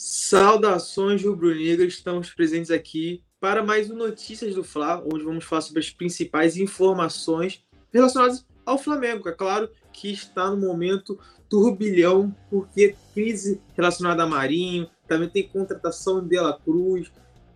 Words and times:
Saudações 0.00 1.24
rubro-negras, 1.24 1.94
estamos 1.94 2.30
presentes 2.30 2.70
aqui 2.70 3.20
para 3.40 3.64
mais 3.64 3.90
um 3.90 3.96
Notícias 3.96 4.54
do 4.54 4.62
Fla, 4.62 5.02
onde 5.04 5.24
vamos 5.24 5.44
falar 5.44 5.60
sobre 5.60 5.80
as 5.80 5.90
principais 5.90 6.56
informações 6.56 7.64
relacionadas 7.92 8.46
ao 8.64 8.78
Flamengo. 8.78 9.28
É 9.28 9.32
claro 9.32 9.68
que 9.92 10.12
está 10.12 10.52
no 10.52 10.56
momento 10.56 11.18
turbilhão, 11.48 12.32
porque 12.48 12.94
crise 13.12 13.60
relacionada 13.74 14.22
a 14.22 14.26
Marinho, 14.28 14.88
também 15.08 15.28
tem 15.28 15.48
contratação 15.48 16.24
de 16.24 16.38
La 16.38 16.56
Cruz, 16.56 17.10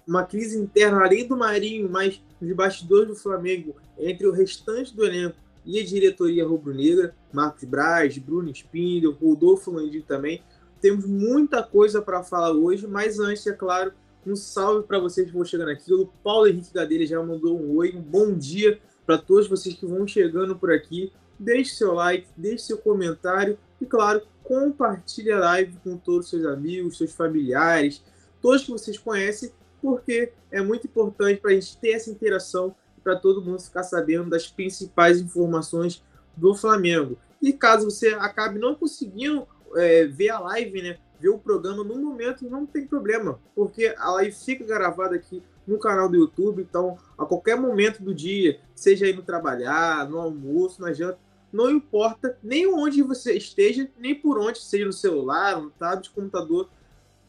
uma 0.04 0.24
crise 0.24 0.58
interna 0.58 1.04
além 1.04 1.28
do 1.28 1.36
Marinho, 1.36 1.88
mas 1.88 2.20
nos 2.40 2.56
bastidores 2.56 3.06
do 3.06 3.14
Flamengo, 3.14 3.76
entre 3.96 4.26
o 4.26 4.32
restante 4.32 4.92
do 4.96 5.06
elenco 5.06 5.36
e 5.64 5.78
a 5.78 5.84
diretoria 5.84 6.44
rubro-negra, 6.44 7.14
Marcos 7.32 7.62
Braz, 7.62 8.18
Bruno 8.18 8.50
Spindel, 8.50 9.12
Rodolfo 9.12 9.70
Landim 9.70 10.00
também. 10.00 10.42
Temos 10.82 11.06
muita 11.06 11.62
coisa 11.62 12.02
para 12.02 12.24
falar 12.24 12.50
hoje, 12.50 12.88
mas 12.88 13.20
antes, 13.20 13.46
é 13.46 13.52
claro, 13.52 13.92
um 14.26 14.34
salve 14.34 14.84
para 14.84 14.98
vocês 14.98 15.28
que 15.28 15.32
vão 15.32 15.44
chegando 15.44 15.70
aqui. 15.70 15.94
O 15.94 16.08
Paulo 16.24 16.48
Henrique 16.48 16.74
Gadelha 16.74 17.06
já 17.06 17.22
mandou 17.22 17.56
um 17.56 17.76
oi, 17.76 17.94
um 17.94 18.02
bom 18.02 18.34
dia 18.34 18.80
para 19.06 19.16
todos 19.16 19.46
vocês 19.46 19.76
que 19.76 19.86
vão 19.86 20.08
chegando 20.08 20.56
por 20.56 20.72
aqui. 20.72 21.12
Deixe 21.38 21.76
seu 21.76 21.94
like, 21.94 22.26
deixe 22.36 22.64
seu 22.64 22.78
comentário 22.78 23.56
e, 23.80 23.86
claro, 23.86 24.22
compartilhe 24.42 25.30
a 25.30 25.38
live 25.38 25.76
com 25.84 25.96
todos 25.96 26.24
os 26.24 26.30
seus 26.30 26.46
amigos, 26.46 26.98
seus 26.98 27.12
familiares, 27.12 28.02
todos 28.40 28.64
que 28.64 28.72
vocês 28.72 28.98
conhecem, 28.98 29.52
porque 29.80 30.32
é 30.50 30.60
muito 30.60 30.88
importante 30.88 31.40
para 31.40 31.52
a 31.52 31.54
gente 31.54 31.78
ter 31.78 31.92
essa 31.92 32.10
interação 32.10 32.74
para 33.04 33.14
todo 33.14 33.40
mundo 33.40 33.62
ficar 33.62 33.84
sabendo 33.84 34.30
das 34.30 34.48
principais 34.48 35.20
informações 35.20 36.02
do 36.36 36.56
Flamengo. 36.56 37.16
E 37.40 37.52
caso 37.52 37.88
você 37.88 38.08
acabe 38.08 38.58
não 38.58 38.74
conseguindo 38.74 39.46
é, 39.76 40.06
ver 40.06 40.30
a 40.30 40.38
live, 40.40 40.82
né, 40.82 40.98
ver 41.20 41.28
o 41.28 41.38
programa 41.38 41.84
no 41.84 41.96
momento, 41.96 42.48
não 42.48 42.66
tem 42.66 42.86
problema, 42.86 43.38
porque 43.54 43.94
a 43.96 44.10
live 44.12 44.32
fica 44.32 44.64
gravada 44.64 45.16
aqui 45.16 45.42
no 45.66 45.78
canal 45.78 46.08
do 46.08 46.16
YouTube, 46.16 46.62
então 46.62 46.98
a 47.16 47.24
qualquer 47.24 47.56
momento 47.56 48.02
do 48.02 48.14
dia, 48.14 48.60
seja 48.74 49.08
indo 49.08 49.22
trabalhar, 49.22 50.08
no 50.08 50.18
almoço, 50.18 50.82
na 50.82 50.92
janta, 50.92 51.18
não 51.52 51.70
importa 51.70 52.38
nem 52.42 52.66
onde 52.66 53.02
você 53.02 53.34
esteja, 53.34 53.88
nem 53.98 54.14
por 54.14 54.38
onde, 54.38 54.58
seja 54.58 54.86
no 54.86 54.92
celular, 54.92 55.60
no 55.60 55.70
tablet, 55.70 56.10
computador, 56.10 56.68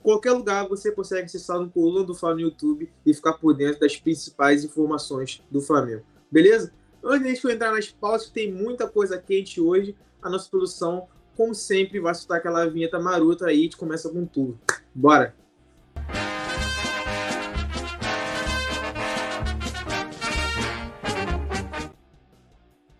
qualquer 0.01 0.31
lugar 0.31 0.67
você 0.67 0.91
consegue 0.91 1.25
acessar 1.25 1.59
no 1.59 1.69
coluna 1.69 2.05
do 2.05 2.15
Flamengo 2.15 2.49
YouTube 2.49 2.89
e 3.05 3.13
ficar 3.13 3.33
por 3.33 3.53
dentro 3.53 3.79
das 3.79 3.95
principais 3.97 4.63
informações 4.63 5.41
do 5.51 5.61
Flamengo. 5.61 6.03
Beleza? 6.31 6.73
Antes 7.03 7.41
de 7.41 7.51
entrar 7.51 7.71
nas 7.71 7.89
pautas, 7.89 8.29
tem 8.29 8.51
muita 8.51 8.87
coisa 8.87 9.17
quente 9.17 9.59
hoje. 9.59 9.95
A 10.21 10.29
nossa 10.29 10.49
produção, 10.49 11.07
como 11.35 11.53
sempre, 11.53 11.99
vai 11.99 12.13
soltar 12.15 12.37
aquela 12.37 12.65
vinheta 12.65 12.99
marota 12.99 13.47
aí, 13.47 13.63
gente 13.63 13.77
começa 13.77 14.09
com 14.09 14.25
tudo. 14.25 14.59
Bora! 14.93 15.35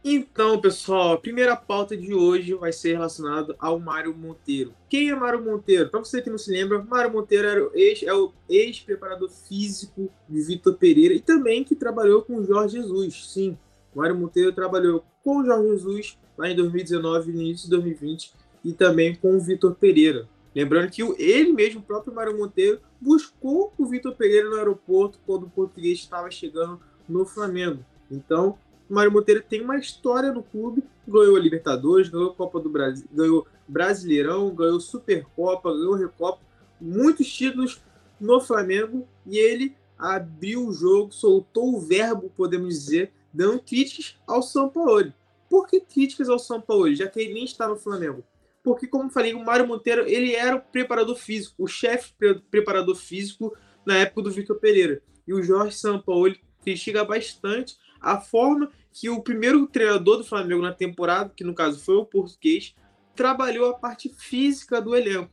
Então, 0.06 0.60
pessoal, 0.60 1.14
a 1.14 1.18
primeira 1.18 1.56
pauta 1.56 1.96
de 1.96 2.14
hoje 2.14 2.54
vai 2.56 2.74
ser 2.74 2.94
relacionada 2.94 3.56
ao 3.58 3.80
Mário 3.80 4.14
Monteiro. 4.14 4.74
Quem 4.90 5.10
é 5.10 5.16
Mário 5.16 5.42
Monteiro? 5.42 5.90
Para 5.90 6.00
você 6.00 6.22
que 6.22 6.30
não 6.30 6.38
se 6.38 6.52
lembra, 6.52 6.84
Mário 6.84 7.12
Monteiro 7.12 7.48
era 7.48 7.64
o 7.64 7.72
ex, 7.74 8.04
é 8.04 8.14
o 8.14 8.34
ex-preparador 8.50 9.30
físico 9.30 10.12
de 10.28 10.42
Vitor 10.42 10.76
Pereira 10.76 11.14
e 11.14 11.22
também 11.22 11.64
que 11.64 11.76
trabalhou 11.76 12.22
com 12.22 12.36
o 12.36 12.44
Jorge 12.44 12.82
Jesus. 12.82 13.32
Sim, 13.32 13.58
Mário 13.96 14.18
Monteiro 14.18 14.52
trabalhou 14.52 15.06
com 15.24 15.38
o 15.38 15.46
Jorge 15.46 15.70
Jesus 15.70 16.18
lá 16.38 16.50
em 16.50 16.56
2019, 16.56 17.32
no 17.32 17.42
início 17.42 17.66
de 17.66 17.72
2020, 17.72 18.34
e 18.64 18.74
também 18.74 19.16
com 19.16 19.36
o 19.36 19.40
Vitor 19.40 19.76
Pereira. 19.76 20.28
Lembrando 20.56 20.92
que 20.92 21.02
ele 21.18 21.52
mesmo, 21.52 21.80
o 21.80 21.84
próprio 21.84 22.14
Mário 22.14 22.38
Monteiro, 22.38 22.80
buscou 23.02 23.74
o 23.78 23.86
Vitor 23.86 24.16
Pereira 24.16 24.50
no 24.50 24.56
aeroporto 24.56 25.20
quando 25.26 25.44
o 25.44 25.50
português 25.50 26.00
estava 26.00 26.30
chegando 26.30 26.80
no 27.10 27.26
Flamengo. 27.26 27.84
Então, 28.10 28.58
o 28.90 28.94
Mário 28.94 29.12
Monteiro 29.12 29.44
tem 29.48 29.62
uma 29.62 29.78
história 29.78 30.32
no 30.32 30.44
clube, 30.44 30.84
ganhou 31.08 31.36
a 31.36 31.40
Libertadores, 31.40 32.10
ganhou 32.10 32.32
a 32.32 32.36
Copa 32.36 32.60
do 32.60 32.70
Brasil, 32.70 33.06
ganhou 33.12 33.48
Brasileirão, 33.68 34.54
ganhou 34.54 34.80
Supercopa, 34.80 35.74
ganhou 35.74 35.96
Recopa, 35.96 36.40
muitos 36.80 37.32
títulos 37.32 37.82
no 38.20 38.40
Flamengo 38.40 39.08
e 39.26 39.38
ele 39.38 39.76
abriu 39.98 40.68
o 40.68 40.74
jogo, 40.74 41.12
soltou 41.12 41.76
o 41.76 41.80
verbo, 41.80 42.32
podemos 42.36 42.74
dizer, 42.74 43.12
dando 43.34 43.60
críticas 43.60 44.18
ao 44.28 44.44
São 44.44 44.70
Paulo. 44.70 45.14
Por 45.54 45.68
que 45.68 45.82
críticas 45.82 46.30
ao 46.30 46.40
São 46.40 46.60
Paulo, 46.60 46.96
já 46.96 47.08
que 47.08 47.20
ele 47.20 47.36
nem 47.36 47.46
está 47.46 47.68
no 47.68 47.76
Flamengo? 47.76 48.24
Porque, 48.64 48.88
como 48.88 49.12
falei, 49.12 49.36
o 49.36 49.46
Mário 49.46 49.68
Monteiro 49.68 50.02
ele 50.08 50.34
era 50.34 50.56
o 50.56 50.60
preparador 50.60 51.16
físico, 51.16 51.54
o 51.60 51.68
chefe 51.68 52.12
preparador 52.50 52.96
físico 52.96 53.56
na 53.86 53.98
época 53.98 54.24
do 54.24 54.32
Vitor 54.32 54.60
Pereira. 54.60 55.04
E 55.28 55.32
o 55.32 55.44
Jorge 55.44 55.78
Sampaoli 55.78 56.42
critica 56.64 57.06
bastante 57.06 57.78
a 58.02 58.20
forma 58.20 58.72
que 58.92 59.12
o 59.12 59.22
primeiro 59.22 59.68
treinador 59.68 60.18
do 60.18 60.24
Flamengo 60.24 60.64
na 60.64 60.74
temporada, 60.74 61.32
que 61.36 61.44
no 61.44 61.54
caso 61.54 61.80
foi 61.80 61.98
o 61.98 62.06
português, 62.06 62.74
trabalhou 63.16 63.70
a 63.70 63.76
parte 63.76 64.10
física 64.10 64.82
do 64.82 64.96
elenco. 64.96 65.30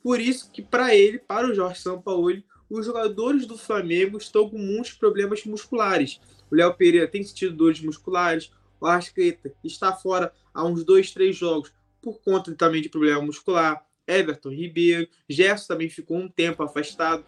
Por 0.00 0.20
isso 0.20 0.52
que 0.52 0.62
para 0.62 0.94
ele, 0.94 1.18
para 1.18 1.48
o 1.48 1.52
Jorge 1.52 1.80
Sampaoli, 1.80 2.46
os 2.70 2.86
jogadores 2.86 3.44
do 3.44 3.58
Flamengo 3.58 4.18
estão 4.18 4.48
com 4.48 4.56
muitos 4.56 4.92
problemas 4.92 5.44
musculares. 5.44 6.20
O 6.48 6.54
Léo 6.54 6.72
Pereira 6.74 7.08
tem 7.08 7.24
sentido 7.24 7.56
dores 7.56 7.80
musculares, 7.80 8.52
o 8.84 8.86
Arrascaeta 8.86 9.50
está 9.64 9.92
fora 9.94 10.30
há 10.52 10.62
uns 10.62 10.84
dois, 10.84 11.10
três 11.10 11.34
jogos 11.34 11.72
por 12.02 12.20
conta 12.20 12.54
também 12.54 12.82
de 12.82 12.90
problema 12.90 13.22
muscular. 13.22 13.82
Everton 14.06 14.50
Ribeiro, 14.50 15.08
Gerson 15.26 15.68
também 15.68 15.88
ficou 15.88 16.18
um 16.18 16.28
tempo 16.28 16.62
afastado 16.62 17.24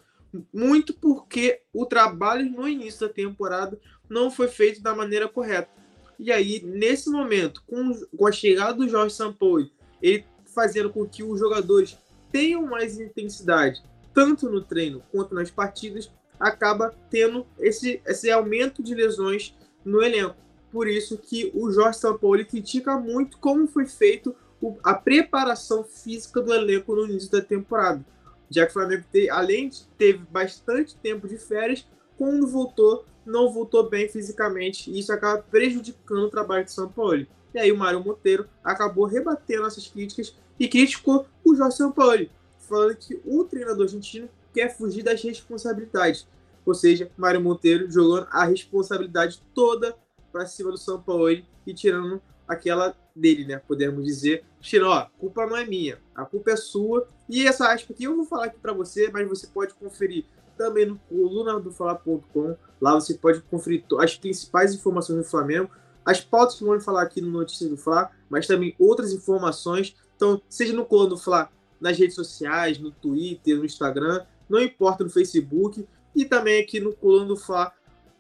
muito 0.53 0.93
porque 0.93 1.63
o 1.73 1.87
trabalho 1.87 2.45
no 2.51 2.69
início 2.69 3.09
da 3.09 3.13
temporada 3.13 3.81
não 4.07 4.31
foi 4.31 4.49
feito 4.49 4.83
da 4.83 4.95
maneira 4.95 5.27
correta. 5.27 5.71
E 6.19 6.31
aí, 6.31 6.63
nesse 6.63 7.09
momento, 7.09 7.63
com, 7.67 8.27
a 8.27 8.33
chegada 8.33 8.75
do 8.75 8.87
Jorge 8.87 9.15
Sampaoli, 9.15 9.73
ele 10.03 10.27
fazendo 10.55 10.91
com 10.91 11.07
que 11.07 11.23
os 11.23 11.41
jogadores 11.41 11.97
tenham 12.31 12.67
mais 12.67 13.01
intensidade, 13.01 13.83
tanto 14.13 14.51
no 14.51 14.61
treino 14.61 15.03
quanto 15.11 15.35
nas 15.35 15.51
partidas, 15.51 16.11
acaba 16.39 16.95
tendo 17.11 17.47
esse, 17.59 18.03
esse 18.05 18.31
aumento 18.31 18.83
de 18.83 18.95
lesões 18.95 19.55
no 19.83 20.03
elenco. 20.03 20.46
Por 20.77 20.89
isso 20.89 21.17
que 21.17 21.51
o 21.55 21.71
Jorge 21.71 21.99
Sampaoli 21.99 22.45
critica 22.45 22.99
muito 22.99 23.39
como 23.39 23.67
foi 23.67 23.87
feito 23.87 24.37
a 24.83 24.93
preparação 24.93 25.83
física 25.85 26.43
do 26.43 26.53
elenco 26.53 26.95
no 26.95 27.07
início 27.07 27.31
da 27.31 27.41
temporada 27.41 28.05
já 28.51 28.65
que 28.65 28.71
o 28.71 28.73
Flamengo, 28.73 29.05
te, 29.11 29.29
além 29.29 29.69
de 29.69 29.85
teve 29.99 30.19
bastante 30.31 30.95
tempo 30.97 31.29
de 31.29 31.39
férias, 31.39 31.87
quando 32.17 32.47
voltou, 32.47 33.05
não 33.25 33.53
voltou 33.53 33.89
bem 33.89 34.09
fisicamente, 34.09 34.91
e 34.91 35.01
isso 35.01 35.13
acaba 35.13 35.43
prejudicando 35.43 36.25
o 36.25 36.31
trabalho 36.31 36.65
de 36.65 36.73
São 36.73 36.89
Paulo. 36.89 37.27
E 37.53 37.59
aí 37.59 37.73
o 37.73 37.77
Mário 37.77 38.03
Monteiro 38.03 38.47
acabou 38.63 39.05
rebatendo 39.07 39.67
essas 39.67 39.89
críticas 39.89 40.37
e 40.59 40.69
criticou 40.69 41.27
o 41.45 41.55
Jorge 41.55 41.77
São 41.77 41.91
Paulo, 41.91 42.27
falando 42.61 42.97
que 42.97 43.21
o 43.25 43.45
treinador 43.45 43.87
argentino 43.87 44.29
quer 44.53 44.77
fugir 44.77 45.03
das 45.03 45.23
responsabilidades. 45.23 46.27
Ou 46.65 46.75
seja, 46.75 47.11
Mário 47.17 47.41
Monteiro 47.41 47.91
jogando 47.91 48.29
a 48.31 48.45
responsabilidade 48.45 49.43
toda 49.55 49.97
para 50.37 50.45
cima 50.45 50.71
do 50.71 50.77
São 50.77 51.01
Paulo 51.01 51.31
e 51.31 51.73
tirando 51.73 52.21
aquela 52.47 52.95
dele, 53.15 53.47
né? 53.47 53.59
Podemos 53.67 54.05
dizer, 54.05 54.45
tirando, 54.61 54.91
ó, 54.91 55.07
culpa 55.19 55.47
não 55.47 55.57
é 55.57 55.65
minha, 55.65 55.99
a 56.15 56.27
culpa 56.27 56.51
é 56.51 56.57
sua. 56.57 57.09
E 57.27 57.47
essa 57.47 57.73
aspa 57.73 57.95
aqui 57.95 58.05
eu 58.05 58.15
vou 58.15 58.27
falar 58.27 58.45
aqui 58.47 58.59
para 58.59 58.75
você, 58.75 59.11
mas 59.11 59.27
você 59.27 59.47
pode 59.47 59.73
conferir 59.73 60.27
também 60.55 60.85
no 60.85 60.99
coluna 61.09 61.59
do 61.59 61.73
falar.com. 61.73 62.55
Lá 62.79 62.93
você 62.93 63.15
pode 63.15 63.41
conferir 63.41 63.85
as 63.99 64.15
principais 64.19 64.75
informações 64.75 65.21
do 65.21 65.25
Flamengo, 65.25 65.71
as 66.05 66.21
pautas 66.21 66.57
que 66.57 66.65
vamos 66.65 66.85
falar 66.85 67.03
aqui 67.03 67.23
no 67.23 67.31
Notícias 67.31 67.71
do 67.71 67.79
Fla, 67.79 68.11
mas 68.29 68.47
também 68.47 68.77
outras 68.79 69.15
informações. 69.15 69.97
Então, 70.17 70.43
seja 70.51 70.75
no 70.75 70.85
coluna 70.85 71.09
do 71.09 71.17
Fla, 71.17 71.51
nas 71.81 71.97
redes 71.97 72.15
sociais, 72.15 72.79
no 72.79 72.91
Twitter, 72.91 73.57
no 73.57 73.65
Instagram, 73.65 74.27
não 74.51 74.61
importa 74.61 75.03
no 75.03 75.09
Facebook, 75.09 75.89
e 76.15 76.27
também 76.27 76.63
aqui 76.63 76.79
no 76.79 76.95
coluna 76.95 77.25
do 77.25 77.37
Fla 77.37 77.73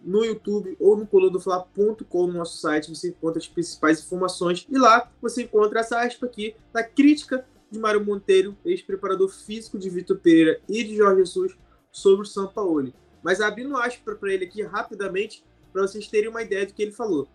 no 0.06 0.24
YouTube 0.24 0.76
ou 0.78 0.96
no 0.96 1.06
colunadofla.com 1.06 2.26
no 2.28 2.32
nosso 2.32 2.58
site 2.58 2.88
você 2.88 3.08
encontra 3.08 3.38
as 3.38 3.48
principais 3.48 4.00
informações 4.00 4.64
e 4.70 4.78
lá 4.78 5.10
você 5.20 5.42
encontra 5.42 5.80
essa 5.80 6.00
aspa 6.00 6.26
aqui 6.26 6.54
da 6.72 6.84
crítica 6.84 7.44
de 7.68 7.78
Mário 7.78 8.04
Monteiro, 8.04 8.56
ex-preparador 8.64 9.28
físico 9.28 9.76
de 9.76 9.90
Vitor 9.90 10.16
Pereira 10.18 10.60
e 10.68 10.84
de 10.84 10.96
Jorge 10.96 11.18
Jesus 11.18 11.56
sobre 11.90 12.24
o 12.24 12.28
São 12.28 12.46
Paulo. 12.46 12.92
Mas 13.22 13.40
abrindo 13.40 13.76
aspa 13.76 14.14
para 14.14 14.32
ele 14.32 14.44
aqui 14.44 14.62
rapidamente 14.62 15.44
para 15.72 15.82
vocês 15.82 16.06
terem 16.06 16.30
uma 16.30 16.42
ideia 16.42 16.64
do 16.64 16.72
que 16.72 16.82
ele 16.82 16.92
falou. 16.92 17.26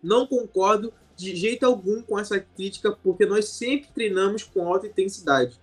Não 0.00 0.26
concordo 0.26 0.92
de 1.16 1.34
jeito 1.34 1.66
algum 1.66 2.00
com 2.00 2.16
essa 2.16 2.38
crítica 2.38 2.96
porque 3.02 3.26
nós 3.26 3.48
sempre 3.48 3.90
treinamos 3.92 4.44
com 4.44 4.72
alta 4.72 4.86
intensidade. 4.86 5.60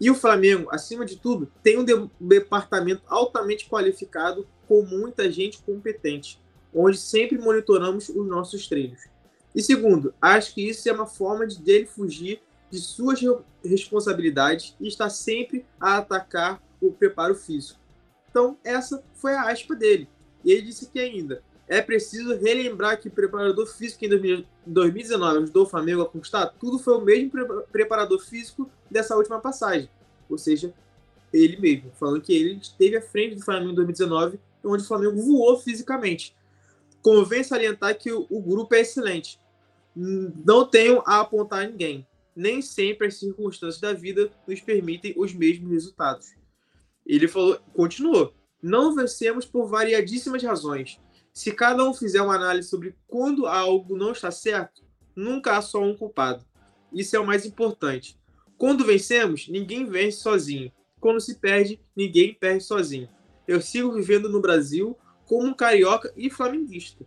E 0.00 0.10
o 0.10 0.14
Flamengo, 0.14 0.70
acima 0.72 1.04
de 1.04 1.16
tudo, 1.16 1.52
tem 1.62 1.78
um 1.78 2.08
departamento 2.18 3.02
altamente 3.06 3.68
qualificado 3.68 4.48
com 4.70 4.82
muita 4.82 5.28
gente 5.28 5.60
competente, 5.64 6.40
onde 6.72 6.96
sempre 6.96 7.36
monitoramos 7.36 8.08
os 8.08 8.24
nossos 8.24 8.68
treinos. 8.68 9.00
E 9.52 9.60
segundo, 9.60 10.14
acho 10.22 10.54
que 10.54 10.62
isso 10.62 10.88
é 10.88 10.92
uma 10.92 11.08
forma 11.08 11.44
de 11.44 11.60
dele 11.60 11.86
fugir 11.86 12.40
de 12.70 12.78
suas 12.78 13.18
responsabilidades 13.64 14.76
e 14.80 14.86
está 14.86 15.10
sempre 15.10 15.66
a 15.80 15.96
atacar 15.96 16.62
o 16.80 16.92
preparo 16.92 17.34
físico. 17.34 17.80
Então, 18.30 18.56
essa 18.62 19.02
foi 19.14 19.34
a 19.34 19.50
aspa 19.50 19.74
dele. 19.74 20.08
E 20.44 20.52
ele 20.52 20.62
disse 20.62 20.88
que 20.88 21.00
ainda 21.00 21.42
é 21.66 21.82
preciso 21.82 22.38
relembrar 22.38 23.00
que 23.00 23.08
o 23.08 23.10
preparador 23.10 23.66
físico 23.66 24.04
em 24.04 24.44
2019 24.64 25.38
ajudou 25.38 25.64
o 25.64 25.68
Flamengo 25.68 26.02
a 26.02 26.08
conquistar 26.08 26.46
tudo 26.60 26.78
foi 26.78 26.96
o 26.96 27.00
mesmo 27.00 27.32
preparador 27.72 28.20
físico 28.20 28.70
dessa 28.88 29.16
última 29.16 29.40
passagem. 29.40 29.90
Ou 30.28 30.38
seja, 30.38 30.72
ele 31.32 31.56
mesmo, 31.56 31.90
falando 31.98 32.20
que 32.20 32.32
ele 32.32 32.54
esteve 32.54 32.96
à 32.96 33.02
frente 33.02 33.34
do 33.34 33.42
Flamengo 33.42 33.72
em 33.72 33.74
2019, 33.74 34.38
onde 34.64 34.82
o 34.82 34.86
Flamengo 34.86 35.20
voou 35.20 35.58
fisicamente. 35.58 36.36
Convém 37.02 37.42
salientar 37.42 37.96
que 37.96 38.12
o, 38.12 38.26
o 38.30 38.40
grupo 38.40 38.74
é 38.74 38.80
excelente. 38.80 39.38
Não 39.94 40.66
tenho 40.66 41.02
a 41.06 41.20
apontar 41.20 41.64
a 41.64 41.66
ninguém. 41.66 42.06
Nem 42.34 42.62
sempre 42.62 43.08
as 43.08 43.16
circunstâncias 43.16 43.80
da 43.80 43.92
vida 43.92 44.30
nos 44.46 44.60
permitem 44.60 45.14
os 45.16 45.34
mesmos 45.34 45.70
resultados. 45.70 46.34
Ele 47.06 47.26
falou, 47.26 47.58
continuou: 47.74 48.32
não 48.62 48.94
vencemos 48.94 49.44
por 49.44 49.66
variadíssimas 49.66 50.42
razões. 50.42 51.00
Se 51.32 51.52
cada 51.52 51.84
um 51.84 51.94
fizer 51.94 52.20
uma 52.20 52.34
análise 52.34 52.68
sobre 52.68 52.94
quando 53.06 53.46
algo 53.46 53.96
não 53.96 54.12
está 54.12 54.30
certo, 54.30 54.82
nunca 55.14 55.56
há 55.56 55.62
só 55.62 55.82
um 55.82 55.96
culpado. 55.96 56.44
Isso 56.92 57.16
é 57.16 57.20
o 57.20 57.26
mais 57.26 57.46
importante. 57.46 58.18
Quando 58.58 58.84
vencemos, 58.84 59.48
ninguém 59.48 59.86
vence 59.86 60.18
sozinho. 60.18 60.70
Quando 61.00 61.20
se 61.20 61.36
perde, 61.36 61.80
ninguém 61.96 62.34
perde 62.34 62.62
sozinho. 62.62 63.08
Eu 63.50 63.60
sigo 63.60 63.90
vivendo 63.90 64.28
no 64.28 64.40
Brasil 64.40 64.96
como 65.26 65.48
um 65.48 65.52
carioca 65.52 66.12
e 66.16 66.30
flamenguista. 66.30 67.04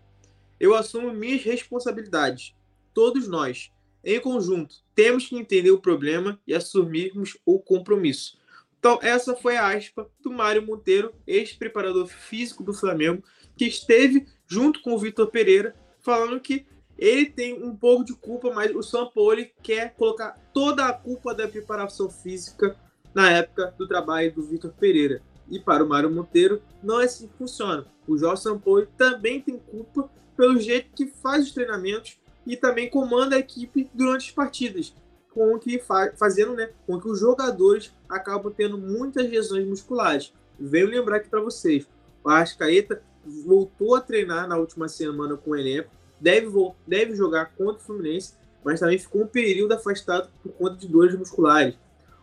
Eu 0.59 0.75
assumo 0.75 1.13
minhas 1.13 1.41
responsabilidades. 1.41 2.53
Todos 2.93 3.29
nós, 3.29 3.71
em 4.03 4.19
conjunto, 4.19 4.75
temos 4.93 5.25
que 5.25 5.37
entender 5.37 5.71
o 5.71 5.79
problema 5.79 6.37
e 6.45 6.53
assumirmos 6.53 7.37
o 7.45 7.61
compromisso. 7.61 8.37
Então, 8.77 8.99
essa 9.01 9.33
foi 9.33 9.55
a 9.55 9.73
aspa 9.73 10.11
do 10.21 10.29
Mário 10.29 10.67
Monteiro, 10.67 11.13
ex-preparador 11.25 12.07
físico 12.07 12.61
do 12.61 12.73
Flamengo, 12.73 13.23
que 13.55 13.63
esteve 13.63 14.27
junto 14.45 14.81
com 14.81 14.91
o 14.91 14.99
Vitor 14.99 15.27
Pereira, 15.27 15.73
falando 16.01 16.41
que 16.41 16.65
ele 16.97 17.27
tem 17.27 17.63
um 17.63 17.73
pouco 17.73 18.03
de 18.03 18.13
culpa, 18.15 18.51
mas 18.53 18.75
o 18.75 18.83
Sampoli 18.83 19.53
quer 19.63 19.95
colocar 19.95 20.31
toda 20.53 20.87
a 20.87 20.91
culpa 20.91 21.33
da 21.33 21.47
preparação 21.47 22.09
física 22.09 22.77
na 23.15 23.31
época 23.31 23.73
do 23.77 23.87
trabalho 23.87 24.33
do 24.33 24.43
Vitor 24.43 24.73
Pereira. 24.73 25.23
E 25.53 25.59
para 25.59 25.83
o 25.83 25.87
Mário 25.87 26.09
Monteiro, 26.09 26.61
não 26.81 26.99
é 26.99 27.05
assim 27.05 27.27
que 27.27 27.37
funciona. 27.37 27.85
O 28.07 28.17
Jorge 28.17 28.41
Sampoli 28.41 28.87
também 28.97 29.39
tem 29.39 29.59
culpa 29.59 30.09
pelo 30.35 30.59
jeito 30.59 30.89
que 30.95 31.05
faz 31.05 31.45
os 31.45 31.51
treinamentos 31.51 32.17
e 32.45 32.57
também 32.57 32.89
comanda 32.89 33.35
a 33.35 33.39
equipe 33.39 33.87
durante 33.93 34.29
as 34.29 34.31
partidas 34.31 34.93
com 35.33 35.57
que 35.57 35.81
fazendo, 36.15 36.53
né, 36.53 36.69
com 36.85 36.99
que 36.99 37.07
os 37.07 37.19
jogadores 37.19 37.91
acabam 38.07 38.53
tendo 38.55 38.77
muitas 38.77 39.29
lesões 39.29 39.67
musculares. 39.67 40.33
Venho 40.59 40.87
lembrar 40.87 41.17
aqui 41.17 41.29
para 41.29 41.41
vocês, 41.41 41.87
o 42.23 42.29
Arrascaeta 42.29 43.01
voltou 43.45 43.95
a 43.95 44.01
treinar 44.01 44.47
na 44.47 44.57
última 44.57 44.87
semana 44.87 45.35
com 45.35 45.51
o 45.51 45.55
elenco, 45.55 45.89
deve, 46.19 46.47
deve 46.87 47.15
jogar 47.15 47.53
contra 47.57 47.81
o 47.81 47.85
Fluminense, 47.85 48.33
mas 48.63 48.79
também 48.79 48.99
ficou 48.99 49.23
um 49.23 49.27
período 49.27 49.73
afastado 49.73 50.29
por 50.41 50.51
conta 50.53 50.75
de 50.75 50.87
dores 50.87 51.17
musculares. 51.17 51.75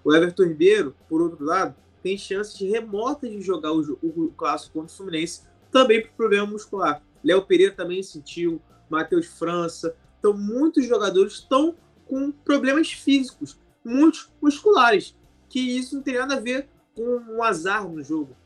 O 0.05 0.15
Everton 0.15 0.45
Ribeiro, 0.45 0.95
por 1.09 1.21
outro 1.21 1.45
lado, 1.45 1.75
tem 2.03 2.17
chances 2.17 2.59
remotas 2.61 3.31
de 3.31 3.41
jogar 3.41 3.73
o, 3.73 3.99
o, 4.03 4.33
clássico 4.37 4.75
contra 4.75 4.93
o 4.93 4.97
Fluminense, 4.97 5.43
também 5.71 6.03
por 6.03 6.13
problema 6.13 6.47
muscular. 6.47 7.03
Léo 7.23 7.43
Pereira 7.43 7.75
também 7.75 8.03
sentiu, 8.03 8.61
Matheus 8.89 9.27
França. 9.27 9.95
Então, 10.19 10.33
muitos 10.33 10.87
jogadores 10.87 11.35
estão 11.35 11.75
com 12.07 12.33
problemas 12.33 12.91
físicos, 12.91 13.59
muitos 13.85 14.31
musculares, 14.43 15.17
que 15.49 15.61
isso 15.61 15.97
não 15.97 16.03
tem 16.03 16.19
nada 16.19 16.35
a 16.37 16.41
ver 16.41 16.69
com 16.95 17.03
um 17.03 17.43
azar 17.43 17.89
no 17.89 18.03
jogo. 18.03 18.37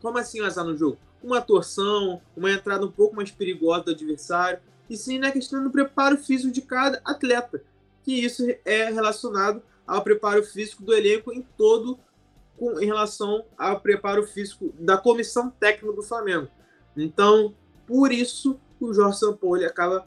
Como 0.00 0.18
assim 0.18 0.42
um 0.42 0.44
azar 0.44 0.64
no 0.64 0.76
jogo? 0.76 0.98
Uma 1.22 1.40
torção, 1.40 2.20
uma 2.36 2.52
entrada 2.52 2.84
um 2.84 2.90
pouco 2.90 3.16
mais 3.16 3.30
perigosa 3.30 3.84
do 3.84 3.90
adversário, 3.92 4.60
e 4.88 4.96
sim 4.96 5.18
na 5.18 5.32
questão 5.32 5.62
do 5.62 5.70
preparo 5.70 6.16
físico 6.16 6.52
de 6.52 6.62
cada 6.62 7.00
atleta, 7.04 7.62
que 8.02 8.12
isso 8.12 8.44
é 8.64 8.90
relacionado 8.90 9.62
ao 9.86 10.02
preparo 10.02 10.42
físico 10.44 10.82
do 10.82 10.94
elenco 10.94 11.32
em 11.32 11.42
todo 11.56 11.98
com, 12.58 12.80
em 12.80 12.86
relação 12.86 13.44
ao 13.56 13.80
preparo 13.80 14.26
físico 14.26 14.74
da 14.78 14.98
comissão 14.98 15.50
técnica 15.50 15.94
do 15.94 16.02
Flamengo. 16.02 16.48
Então, 16.96 17.54
por 17.86 18.12
isso, 18.12 18.60
o 18.80 18.92
Jorge 18.92 19.18
Sampaoli 19.18 19.64
acaba 19.64 20.06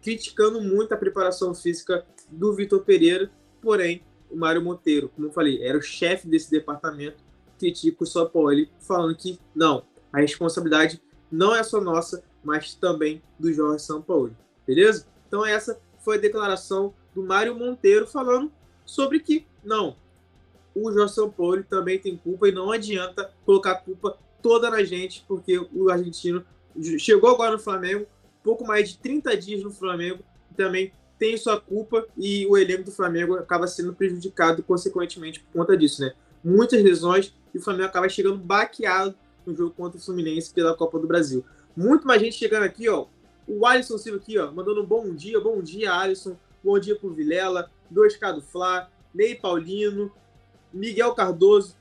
criticando 0.00 0.60
muito 0.60 0.92
a 0.92 0.96
preparação 0.96 1.54
física 1.54 2.06
do 2.30 2.54
Vitor 2.54 2.80
Pereira, 2.84 3.30
porém, 3.60 4.04
o 4.30 4.36
Mário 4.36 4.62
Monteiro, 4.62 5.08
como 5.10 5.26
eu 5.26 5.32
falei, 5.32 5.62
era 5.62 5.76
o 5.76 5.82
chefe 5.82 6.26
desse 6.26 6.50
departamento, 6.50 7.22
critica 7.58 8.02
o 8.02 8.06
São 8.06 8.28
Paulo, 8.28 8.66
falando 8.80 9.14
que 9.16 9.38
não, 9.54 9.84
a 10.12 10.20
responsabilidade 10.20 11.02
não 11.30 11.54
é 11.54 11.62
só 11.62 11.80
nossa, 11.80 12.24
mas 12.42 12.74
também 12.74 13.22
do 13.38 13.52
Jorge 13.52 13.84
São 13.84 14.00
Paulo, 14.00 14.36
beleza? 14.66 15.06
Então 15.28 15.44
essa 15.44 15.80
foi 15.98 16.16
a 16.16 16.20
declaração 16.20 16.94
do 17.14 17.22
Mário 17.22 17.54
Monteiro 17.54 18.06
falando 18.06 18.50
sobre 18.84 19.20
que 19.20 19.46
não, 19.62 19.96
o 20.74 20.92
Jorge 20.92 21.14
São 21.14 21.30
Paulo 21.30 21.62
também 21.64 21.98
tem 21.98 22.16
culpa 22.16 22.48
e 22.48 22.52
não 22.52 22.70
adianta 22.70 23.30
colocar 23.44 23.72
a 23.72 23.76
culpa 23.76 24.16
toda 24.42 24.70
na 24.70 24.82
gente, 24.82 25.24
porque 25.28 25.58
o 25.72 25.90
argentino 25.90 26.44
chegou 26.98 27.30
agora 27.30 27.52
no 27.52 27.58
Flamengo, 27.58 28.06
pouco 28.42 28.66
mais 28.66 28.90
de 28.90 28.98
30 28.98 29.36
dias 29.36 29.62
no 29.62 29.70
Flamengo, 29.70 30.22
também 30.56 30.92
tem 31.18 31.36
sua 31.36 31.60
culpa 31.60 32.06
e 32.16 32.46
o 32.46 32.56
elenco 32.56 32.84
do 32.84 32.90
Flamengo 32.90 33.34
acaba 33.36 33.66
sendo 33.66 33.94
prejudicado 33.94 34.62
consequentemente 34.62 35.40
por 35.40 35.60
conta 35.60 35.76
disso, 35.76 36.02
né? 36.02 36.12
Muitas 36.42 36.82
lesões 36.82 37.32
e 37.54 37.58
o 37.58 37.62
Flamengo 37.62 37.86
acaba 37.86 38.08
chegando 38.08 38.38
baqueado 38.38 39.14
no 39.46 39.54
jogo 39.54 39.70
contra 39.70 39.98
o 39.98 40.02
Fluminense 40.02 40.52
pela 40.52 40.74
Copa 40.74 40.98
do 40.98 41.06
Brasil. 41.06 41.44
Muito 41.76 42.06
mais 42.06 42.20
gente 42.20 42.36
chegando 42.36 42.64
aqui, 42.64 42.88
ó. 42.88 43.06
O 43.46 43.66
Alisson 43.66 43.98
Silva 43.98 44.18
aqui, 44.18 44.38
ó, 44.38 44.50
mandando 44.50 44.82
um 44.82 44.86
bom 44.86 45.14
dia, 45.14 45.40
bom 45.40 45.62
dia, 45.62 45.92
Alisson. 45.92 46.36
Bom 46.62 46.78
dia 46.78 46.96
pro 46.96 47.12
Vilela, 47.12 47.70
2K 47.92 48.34
do 48.34 48.42
Flá, 48.42 48.88
Ney 49.14 49.34
Paulino, 49.34 50.12
Miguel 50.72 51.14
Cardoso. 51.14 51.76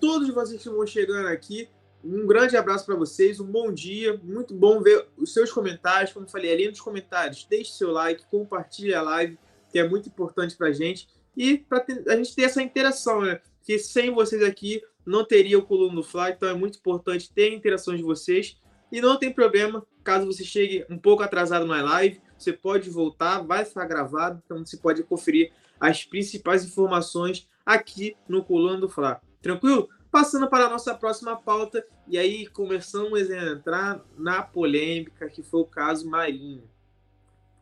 Todos 0.00 0.28
vocês 0.28 0.62
que 0.62 0.68
vão 0.68 0.86
chegando 0.86 1.28
aqui, 1.28 1.68
um 2.04 2.26
grande 2.26 2.56
abraço 2.56 2.84
para 2.84 2.94
vocês, 2.94 3.40
um 3.40 3.46
bom 3.46 3.72
dia, 3.72 4.20
muito 4.22 4.52
bom 4.52 4.82
ver 4.82 5.06
os 5.16 5.32
seus 5.32 5.50
comentários. 5.50 6.12
Como 6.12 6.28
falei, 6.28 6.52
ali 6.52 6.68
nos 6.68 6.80
comentários, 6.80 7.46
deixe 7.48 7.72
seu 7.72 7.90
like, 7.90 8.26
compartilhe 8.26 8.92
a 8.92 9.00
live, 9.00 9.38
que 9.70 9.78
é 9.78 9.88
muito 9.88 10.08
importante 10.08 10.56
para 10.56 10.68
a 10.68 10.72
gente. 10.72 11.08
E 11.36 11.58
para 11.58 11.84
a 12.08 12.16
gente 12.16 12.34
ter 12.34 12.42
essa 12.42 12.62
interação, 12.62 13.22
né? 13.22 13.40
Que 13.62 13.78
sem 13.78 14.12
vocês 14.12 14.42
aqui 14.42 14.82
não 15.06 15.24
teria 15.24 15.58
o 15.58 15.62
Coluna 15.62 15.94
do 15.94 16.02
Fly, 16.02 16.32
então 16.32 16.48
é 16.48 16.54
muito 16.54 16.78
importante 16.78 17.32
ter 17.32 17.50
a 17.50 17.54
interação 17.54 17.96
de 17.96 18.02
vocês. 18.02 18.56
E 18.92 19.00
não 19.00 19.18
tem 19.18 19.32
problema, 19.32 19.84
caso 20.04 20.26
você 20.26 20.44
chegue 20.44 20.84
um 20.88 20.98
pouco 20.98 21.22
atrasado 21.22 21.64
na 21.64 21.82
live, 21.82 22.20
você 22.38 22.52
pode 22.52 22.90
voltar, 22.90 23.40
vai 23.40 23.64
ficar 23.64 23.86
gravado, 23.86 24.42
então 24.44 24.64
você 24.64 24.76
pode 24.76 25.02
conferir 25.02 25.52
as 25.80 26.04
principais 26.04 26.64
informações 26.64 27.48
aqui 27.64 28.16
no 28.28 28.44
Coluna 28.44 28.78
do. 28.78 28.92
Tranquilo? 29.40 29.88
Passando 30.10 30.48
para 30.48 30.66
a 30.66 30.70
nossa 30.70 30.94
próxima 30.94 31.36
pauta, 31.36 31.84
e 32.06 32.16
aí 32.16 32.46
começamos 32.46 33.30
a 33.30 33.52
entrar 33.52 34.04
na 34.16 34.42
polêmica 34.42 35.28
que 35.28 35.42
foi 35.42 35.60
o 35.60 35.66
caso 35.66 36.08
Marinho. 36.08 36.68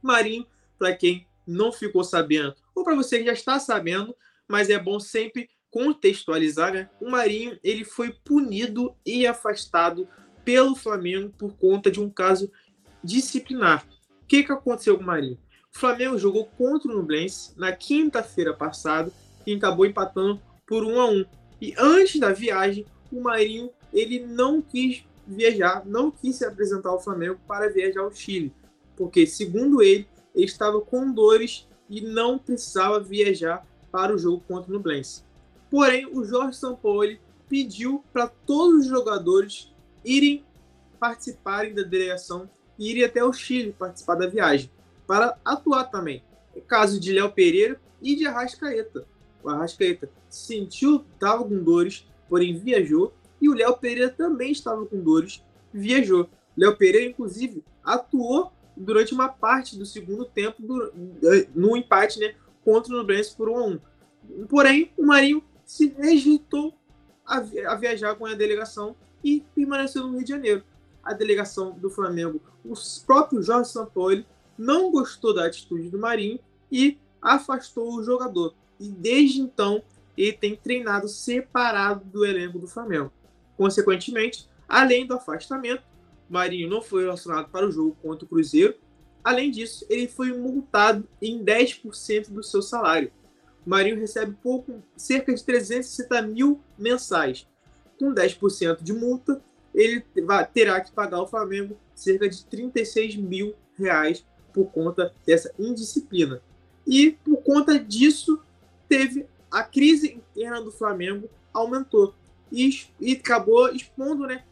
Marinho, 0.02 0.46
para 0.78 0.94
quem 0.94 1.26
não 1.46 1.72
ficou 1.72 2.04
sabendo, 2.04 2.54
ou 2.74 2.84
para 2.84 2.94
você 2.94 3.18
que 3.18 3.26
já 3.26 3.32
está 3.32 3.58
sabendo, 3.58 4.14
mas 4.46 4.68
é 4.68 4.78
bom 4.78 5.00
sempre 5.00 5.48
contextualizar, 5.70 6.74
né? 6.74 6.90
O 7.00 7.10
Marinho 7.10 7.58
ele 7.64 7.84
foi 7.84 8.12
punido 8.12 8.94
e 9.06 9.26
afastado 9.26 10.06
pelo 10.44 10.76
Flamengo 10.76 11.32
por 11.38 11.56
conta 11.56 11.90
de 11.90 12.00
um 12.00 12.10
caso 12.10 12.52
disciplinar. 13.02 13.86
O 14.22 14.26
que, 14.26 14.42
que 14.42 14.52
aconteceu 14.52 14.96
com 14.96 15.02
o 15.02 15.06
Marinho? 15.06 15.38
O 15.74 15.78
Flamengo 15.78 16.18
jogou 16.18 16.46
contra 16.46 16.90
o 16.90 16.94
Nublense 16.94 17.58
na 17.58 17.72
quinta-feira 17.72 18.52
passada 18.52 19.10
e 19.46 19.54
acabou 19.54 19.86
empatando 19.86 20.40
por 20.66 20.84
1 20.84 21.00
a 21.00 21.10
1 21.10 21.24
e 21.62 21.74
antes 21.78 22.18
da 22.18 22.32
viagem, 22.32 22.84
o 23.12 23.20
Marinho 23.20 23.70
ele 23.92 24.18
não 24.18 24.60
quis 24.60 25.04
viajar, 25.24 25.86
não 25.86 26.10
quis 26.10 26.34
se 26.34 26.44
apresentar 26.44 26.88
ao 26.88 27.00
Flamengo 27.00 27.38
para 27.46 27.72
viajar 27.72 28.00
ao 28.00 28.10
Chile, 28.10 28.52
porque 28.96 29.24
segundo 29.28 29.80
ele, 29.80 30.08
ele 30.34 30.44
estava 30.44 30.80
com 30.80 31.12
dores 31.12 31.68
e 31.88 32.00
não 32.00 32.36
precisava 32.36 32.98
viajar 32.98 33.64
para 33.92 34.12
o 34.12 34.18
jogo 34.18 34.42
contra 34.48 34.70
o 34.70 34.74
Nublense. 34.74 35.22
Porém, 35.70 36.04
o 36.06 36.24
Jorge 36.24 36.58
Sampaoli 36.58 37.20
pediu 37.48 38.02
para 38.12 38.26
todos 38.26 38.80
os 38.80 38.86
jogadores 38.86 39.72
irem 40.04 40.44
participarem 40.98 41.74
da 41.74 41.82
delegação 41.82 42.50
e 42.76 42.90
irem 42.90 43.04
até 43.04 43.22
o 43.22 43.32
Chile 43.32 43.72
participar 43.78 44.16
da 44.16 44.26
viagem, 44.26 44.68
para 45.06 45.38
atuar 45.44 45.84
também. 45.84 46.24
É 46.56 46.60
caso 46.60 46.98
de 46.98 47.12
Léo 47.12 47.30
Pereira 47.30 47.80
e 48.00 48.16
de 48.16 48.26
Arrascaeta 48.26 49.06
o 49.42 49.48
Arrascaeta 49.48 50.10
sentiu, 50.28 51.04
estava 51.14 51.44
com 51.44 51.62
dores, 51.62 52.06
porém 52.28 52.58
viajou. 52.58 53.12
E 53.40 53.48
o 53.48 53.54
Léo 53.54 53.76
Pereira 53.76 54.10
também 54.10 54.52
estava 54.52 54.84
com 54.86 55.00
dores, 55.00 55.42
viajou. 55.72 56.28
Léo 56.56 56.76
Pereira, 56.76 57.10
inclusive, 57.10 57.64
atuou 57.82 58.52
durante 58.76 59.12
uma 59.12 59.28
parte 59.28 59.76
do 59.76 59.84
segundo 59.84 60.24
tempo 60.24 60.62
do, 60.62 60.92
no 61.54 61.76
empate 61.76 62.20
né, 62.20 62.34
contra 62.64 62.92
o 62.92 62.96
Nublense 62.96 63.36
por 63.36 63.48
1 63.48 63.56
a 63.56 63.66
1. 63.66 63.80
Porém, 64.48 64.92
o 64.96 65.04
Marinho 65.04 65.42
se 65.64 65.88
rejeitou 65.98 66.74
a, 67.26 67.38
a 67.38 67.74
viajar 67.74 68.14
com 68.14 68.26
a 68.26 68.34
delegação 68.34 68.96
e 69.24 69.44
permaneceu 69.54 70.06
no 70.06 70.16
Rio 70.16 70.24
de 70.24 70.30
Janeiro. 70.30 70.62
A 71.02 71.12
delegação 71.12 71.72
do 71.72 71.90
Flamengo, 71.90 72.40
o 72.64 72.74
próprio 73.04 73.42
Jorge 73.42 73.70
Sampaoli, 73.70 74.26
não 74.56 74.90
gostou 74.90 75.34
da 75.34 75.46
atitude 75.46 75.90
do 75.90 75.98
Marinho 75.98 76.38
e 76.70 76.98
afastou 77.20 77.94
o 77.94 78.02
jogador. 78.02 78.54
E 78.82 78.88
desde 78.88 79.40
então, 79.40 79.80
ele 80.18 80.32
tem 80.32 80.56
treinado 80.56 81.06
separado 81.06 82.04
do 82.04 82.26
elenco 82.26 82.58
do 82.58 82.66
Flamengo. 82.66 83.12
Consequentemente, 83.56 84.48
além 84.68 85.06
do 85.06 85.14
afastamento, 85.14 85.84
Marinho 86.28 86.68
não 86.68 86.82
foi 86.82 87.04
relacionado 87.04 87.48
para 87.48 87.64
o 87.64 87.70
jogo 87.70 87.96
contra 88.02 88.24
o 88.24 88.28
Cruzeiro. 88.28 88.74
Além 89.22 89.52
disso, 89.52 89.86
ele 89.88 90.08
foi 90.08 90.36
multado 90.36 91.08
em 91.20 91.44
10% 91.44 92.30
do 92.30 92.42
seu 92.42 92.60
salário. 92.60 93.12
Marinho 93.64 94.00
recebe 94.00 94.36
pouco, 94.42 94.82
cerca 94.96 95.32
de 95.32 95.44
360 95.44 96.22
mil 96.22 96.60
mensais. 96.76 97.46
Com 98.00 98.12
10% 98.12 98.82
de 98.82 98.92
multa, 98.92 99.40
ele 99.72 100.04
terá 100.52 100.80
que 100.80 100.90
pagar 100.90 101.18
ao 101.18 101.28
Flamengo 101.28 101.78
cerca 101.94 102.28
de 102.28 102.44
36 102.46 103.14
mil 103.14 103.54
reais 103.78 104.26
por 104.52 104.72
conta 104.72 105.14
dessa 105.24 105.54
indisciplina. 105.56 106.42
E 106.84 107.12
por 107.24 107.36
conta 107.44 107.78
disso, 107.78 108.42
teve 108.92 109.26
a 109.50 109.62
crise 109.62 110.20
interna 110.36 110.60
do 110.60 110.70
Flamengo 110.70 111.26
aumentou 111.50 112.14
e, 112.52 112.82
e 113.00 113.12
acabou 113.12 113.70
expondo 113.70 114.26
né, 114.26 114.44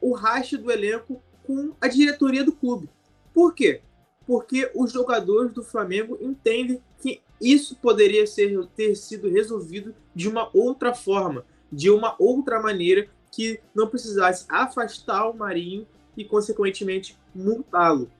o 0.00 0.14
racha 0.14 0.58
do 0.58 0.68
elenco 0.68 1.22
com 1.46 1.72
a 1.80 1.86
diretoria 1.86 2.42
do 2.42 2.50
clube. 2.50 2.90
Por 3.32 3.54
quê? 3.54 3.82
Porque 4.26 4.68
os 4.74 4.90
jogadores 4.90 5.52
do 5.52 5.62
Flamengo 5.62 6.18
entendem 6.20 6.82
que 7.00 7.22
isso 7.40 7.76
poderia 7.76 8.26
ser, 8.26 8.66
ter 8.74 8.96
sido 8.96 9.28
resolvido 9.28 9.94
de 10.12 10.28
uma 10.28 10.50
outra 10.52 10.92
forma, 10.92 11.46
de 11.70 11.88
uma 11.88 12.16
outra 12.18 12.60
maneira 12.60 13.06
que 13.30 13.60
não 13.72 13.86
precisasse 13.86 14.44
afastar 14.48 15.30
o 15.30 15.36
Marinho 15.36 15.86
e, 16.16 16.24
consequentemente, 16.24 17.16
multá-lo. 17.32 18.10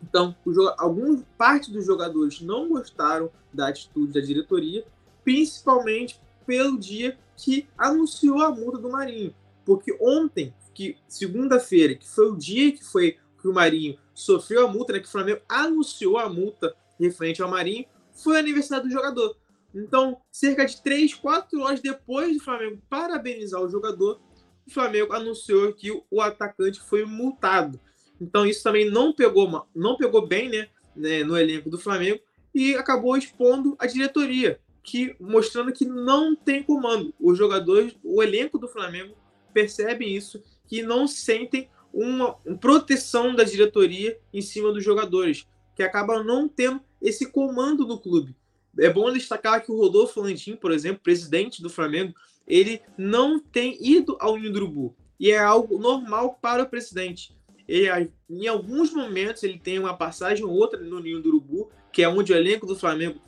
Então, 0.00 0.36
alguns 0.76 1.24
parte 1.36 1.72
dos 1.72 1.84
jogadores 1.84 2.40
não 2.40 2.68
gostaram 2.68 3.30
da 3.52 3.68
atitude 3.68 4.12
da 4.12 4.20
diretoria, 4.20 4.86
principalmente 5.24 6.20
pelo 6.46 6.78
dia 6.78 7.18
que 7.36 7.68
anunciou 7.76 8.42
a 8.42 8.50
multa 8.50 8.78
do 8.78 8.90
Marinho, 8.90 9.34
porque 9.64 9.96
ontem, 10.00 10.54
que 10.74 10.96
segunda-feira, 11.06 11.94
que 11.94 12.08
foi 12.08 12.30
o 12.30 12.36
dia 12.36 12.72
que 12.72 12.84
foi 12.84 13.18
que 13.40 13.48
o 13.48 13.52
Marinho 13.52 13.98
sofreu 14.14 14.66
a 14.66 14.68
multa, 14.70 14.92
né, 14.92 14.98
que 14.98 15.06
o 15.06 15.10
Flamengo 15.10 15.40
anunciou 15.48 16.18
a 16.18 16.28
multa 16.28 16.74
referente 16.98 17.40
ao 17.40 17.50
Marinho, 17.50 17.84
foi 18.12 18.34
o 18.34 18.38
aniversário 18.38 18.84
do 18.84 18.90
jogador. 18.90 19.36
Então, 19.74 20.20
cerca 20.30 20.64
de 20.64 20.82
3, 20.82 21.14
4 21.14 21.60
horas 21.60 21.80
depois 21.80 22.36
do 22.36 22.42
Flamengo 22.42 22.82
parabenizar 22.88 23.60
o 23.60 23.68
jogador, 23.68 24.20
o 24.66 24.70
Flamengo 24.70 25.12
anunciou 25.12 25.72
que 25.72 25.90
o 26.10 26.20
atacante 26.20 26.80
foi 26.80 27.04
multado. 27.04 27.78
Então, 28.20 28.44
isso 28.44 28.62
também 28.62 28.90
não 28.90 29.12
pegou, 29.12 29.66
não 29.74 29.96
pegou 29.96 30.26
bem 30.26 30.48
né, 30.48 30.68
né, 30.96 31.22
no 31.22 31.36
elenco 31.36 31.70
do 31.70 31.78
Flamengo 31.78 32.20
e 32.54 32.74
acabou 32.74 33.16
expondo 33.16 33.76
a 33.78 33.86
diretoria, 33.86 34.60
que 34.82 35.14
mostrando 35.20 35.72
que 35.72 35.84
não 35.84 36.34
tem 36.34 36.62
comando. 36.62 37.14
Os 37.20 37.36
jogadores, 37.36 37.94
o 38.02 38.22
elenco 38.22 38.58
do 38.58 38.68
Flamengo 38.68 39.14
percebem 39.52 40.14
isso, 40.14 40.42
que 40.66 40.82
não 40.82 41.06
sentem 41.06 41.68
uma, 41.92 42.34
proteção 42.60 43.34
da 43.34 43.44
diretoria 43.44 44.18
em 44.32 44.40
cima 44.40 44.72
dos 44.72 44.84
jogadores, 44.84 45.46
que 45.74 45.82
acabam 45.82 46.24
não 46.24 46.48
tendo 46.48 46.80
esse 47.00 47.30
comando 47.30 47.84
do 47.84 47.98
clube. 47.98 48.36
É 48.78 48.90
bom 48.90 49.12
destacar 49.12 49.64
que 49.64 49.72
o 49.72 49.76
Rodolfo 49.76 50.20
Landim, 50.20 50.54
por 50.54 50.70
exemplo, 50.70 51.02
presidente 51.02 51.62
do 51.62 51.70
Flamengo, 51.70 52.14
ele 52.46 52.80
não 52.96 53.40
tem 53.40 53.76
ido 53.80 54.16
ao 54.20 54.36
Ninho 54.36 54.52
do 54.52 54.56
Urubu. 54.58 54.96
E 55.18 55.30
é 55.30 55.38
algo 55.38 55.78
normal 55.78 56.38
para 56.40 56.62
o 56.62 56.68
presidente. 56.68 57.36
Ele, 57.66 58.10
em 58.30 58.46
alguns 58.46 58.92
momentos 58.92 59.42
ele 59.42 59.58
tem 59.58 59.78
uma 59.78 59.96
passagem 59.96 60.44
ou 60.44 60.52
outra 60.52 60.80
no 60.80 61.00
Ninho 61.00 61.20
do 61.20 61.28
Urubu, 61.28 61.70
que 61.92 62.02
é 62.02 62.08
onde 62.08 62.32
o 62.32 62.36
elenco 62.36 62.66
do 62.66 62.76
Flamengo 62.76 63.20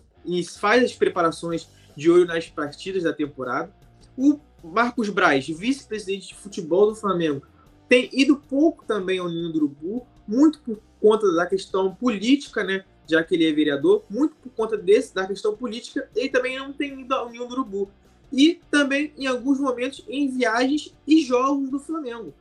faz 0.59 0.85
as 0.85 0.93
preparações 0.93 1.69
de 1.97 2.11
olho 2.11 2.27
nas 2.27 2.49
partidas 2.49 3.03
da 3.03 3.13
temporada. 3.13 3.73
O 4.17 4.39
Marcos 4.63 5.09
Braz, 5.09 5.47
vice-presidente 5.47 6.29
de 6.29 6.35
futebol 6.35 6.89
do 6.89 6.97
Flamengo, 6.97 7.43
tem 7.89 8.09
ido 8.13 8.37
pouco 8.37 8.85
também 8.85 9.19
ao 9.19 9.29
Ninho 9.29 9.53
do 9.53 9.59
Urubu, 9.59 10.07
muito 10.27 10.61
por 10.61 10.81
conta 11.01 11.33
da 11.33 11.47
questão 11.47 11.95
política, 11.95 12.63
né? 12.63 12.85
Já 13.09 13.25
que 13.25 13.35
ele 13.35 13.49
é 13.49 13.53
vereador, 13.53 14.05
muito 14.09 14.37
por 14.37 14.51
conta 14.51 14.77
desse, 14.77 15.15
da 15.15 15.27
questão 15.27 15.57
política, 15.57 16.09
ele 16.15 16.29
também 16.29 16.57
não 16.57 16.73
tem 16.73 17.01
ido 17.01 17.15
ao 17.15 17.29
Ninho 17.29 17.47
do 17.47 17.55
Urubu. 17.55 17.91
E 18.33 18.61
também, 18.71 19.13
em 19.19 19.27
alguns 19.27 19.59
momentos, 19.59 20.05
em 20.09 20.29
viagens 20.31 20.95
e 21.05 21.21
jogos 21.23 21.69
do 21.69 21.81
Flamengo. 21.81 22.33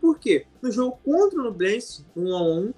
Por 0.00 0.18
quê? 0.18 0.46
No 0.60 0.70
jogo 0.70 0.98
contra 1.04 1.40
o 1.40 1.42
Nublense, 1.42 2.06
1 2.16 2.36
a 2.36 2.42
1 2.42 2.74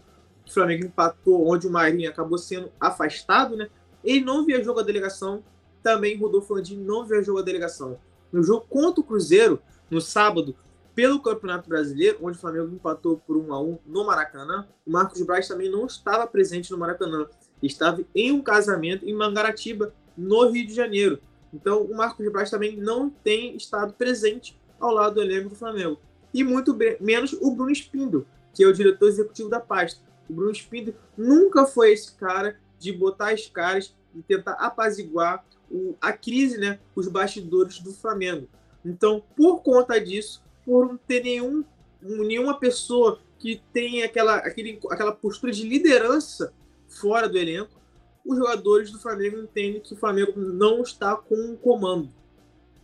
o 0.46 0.52
Flamengo 0.52 0.86
empatou, 0.86 1.46
onde 1.46 1.66
o 1.66 1.70
Marinho 1.70 2.08
acabou 2.08 2.38
sendo 2.38 2.70
afastado, 2.78 3.56
né? 3.56 3.68
Ele 4.04 4.20
não 4.20 4.44
viajou 4.44 4.74
com 4.74 4.80
a 4.80 4.84
delegação, 4.84 5.42
também 5.82 6.16
Rodolfo 6.16 6.54
Landim 6.54 6.76
não 6.76 7.04
viajou 7.04 7.34
com 7.34 7.40
a 7.40 7.44
delegação. 7.44 7.98
No 8.32 8.42
jogo 8.42 8.66
contra 8.68 9.00
o 9.00 9.04
Cruzeiro, 9.04 9.60
no 9.90 10.00
sábado, 10.00 10.54
pelo 10.94 11.20
Campeonato 11.20 11.68
Brasileiro, 11.68 12.18
onde 12.22 12.36
o 12.36 12.40
Flamengo 12.40 12.72
empatou 12.72 13.18
por 13.18 13.36
1 13.36 13.52
a 13.52 13.60
1 13.60 13.78
no 13.86 14.04
Maracanã, 14.06 14.66
o 14.86 14.90
Marcos 14.90 15.20
Braz 15.22 15.48
também 15.48 15.70
não 15.70 15.86
estava 15.86 16.26
presente 16.26 16.70
no 16.70 16.78
Maracanã. 16.78 17.26
Estava 17.62 18.02
em 18.14 18.30
um 18.30 18.42
casamento 18.42 19.04
em 19.04 19.14
Mangaratiba, 19.14 19.92
no 20.16 20.48
Rio 20.48 20.66
de 20.66 20.74
Janeiro. 20.74 21.18
Então, 21.52 21.82
o 21.82 21.96
Marcos 21.96 22.26
Braz 22.30 22.50
também 22.50 22.76
não 22.76 23.10
tem 23.10 23.56
estado 23.56 23.92
presente 23.94 24.58
ao 24.78 24.92
lado 24.92 25.16
do 25.16 25.22
elenco 25.22 25.48
do 25.48 25.56
Flamengo. 25.56 25.98
E 26.32 26.44
muito 26.44 26.76
menos 27.00 27.32
o 27.32 27.50
Bruno 27.50 27.70
Espindo, 27.70 28.26
que 28.52 28.62
é 28.62 28.66
o 28.66 28.72
diretor 28.72 29.08
executivo 29.08 29.48
da 29.48 29.60
pasta. 29.60 30.00
O 30.28 30.32
Bruno 30.32 30.52
Espindo 30.52 30.94
nunca 31.16 31.66
foi 31.66 31.92
esse 31.92 32.12
cara 32.14 32.56
de 32.84 32.92
botar 32.92 33.32
as 33.32 33.46
caras 33.46 33.94
e 34.14 34.20
tentar 34.22 34.52
apaziguar 34.52 35.42
o, 35.70 35.94
a 35.98 36.12
crise, 36.12 36.58
né, 36.58 36.78
os 36.94 37.08
bastidores 37.08 37.78
do 37.80 37.94
Flamengo. 37.94 38.46
Então, 38.84 39.22
por 39.34 39.62
conta 39.62 39.98
disso, 39.98 40.42
por 40.66 40.86
não 40.86 40.98
ter 40.98 41.22
nenhum, 41.22 41.64
nenhuma 42.02 42.58
pessoa 42.58 43.18
que 43.38 43.62
tenha 43.72 44.04
aquela, 44.04 44.36
aquele, 44.36 44.78
aquela 44.90 45.12
postura 45.12 45.50
de 45.50 45.66
liderança 45.66 46.52
fora 46.86 47.26
do 47.26 47.38
elenco, 47.38 47.80
os 48.24 48.36
jogadores 48.36 48.90
do 48.90 48.98
Flamengo 48.98 49.38
entendem 49.38 49.80
que 49.80 49.94
o 49.94 49.96
Flamengo 49.96 50.38
não 50.38 50.82
está 50.82 51.16
com 51.16 51.34
um 51.34 51.56
comando. 51.56 52.10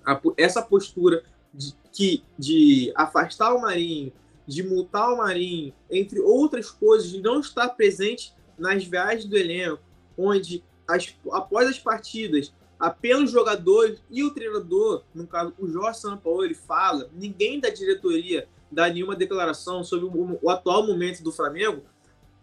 A, 0.04 0.19
essa 0.38 0.62
postura 0.62 1.23
de, 1.52 1.75
que, 1.92 2.25
de 2.38 2.90
afastar 2.97 3.54
o 3.54 3.61
Marinho, 3.61 4.12
de 4.47 4.62
multar 4.62 5.12
o 5.12 5.19
Marinho, 5.19 5.75
entre 5.90 6.21
outras 6.21 6.71
coisas, 6.71 7.11
de 7.11 7.21
não 7.21 7.40
estar 7.40 7.69
presente 7.69 8.35
nas 8.59 8.85
viagens 8.85 9.26
do 9.26 9.37
elenco, 9.37 9.83
onde 10.20 10.62
as, 10.86 11.14
após 11.30 11.68
as 11.68 11.78
partidas 11.78 12.52
apenas 12.78 13.30
jogadores 13.30 14.02
e 14.10 14.24
o 14.24 14.30
treinador, 14.32 15.02
no 15.14 15.26
caso 15.26 15.52
o 15.58 15.68
Jorge 15.68 16.00
Sampaoli, 16.00 16.46
ele 16.48 16.54
fala, 16.54 17.10
ninguém 17.12 17.60
da 17.60 17.68
diretoria 17.68 18.48
dá 18.72 18.88
nenhuma 18.88 19.14
declaração 19.14 19.84
sobre 19.84 20.06
o, 20.06 20.38
o, 20.40 20.48
atual 20.48 20.86
momento 20.86 21.22
do 21.22 21.32
Flamengo, 21.32 21.82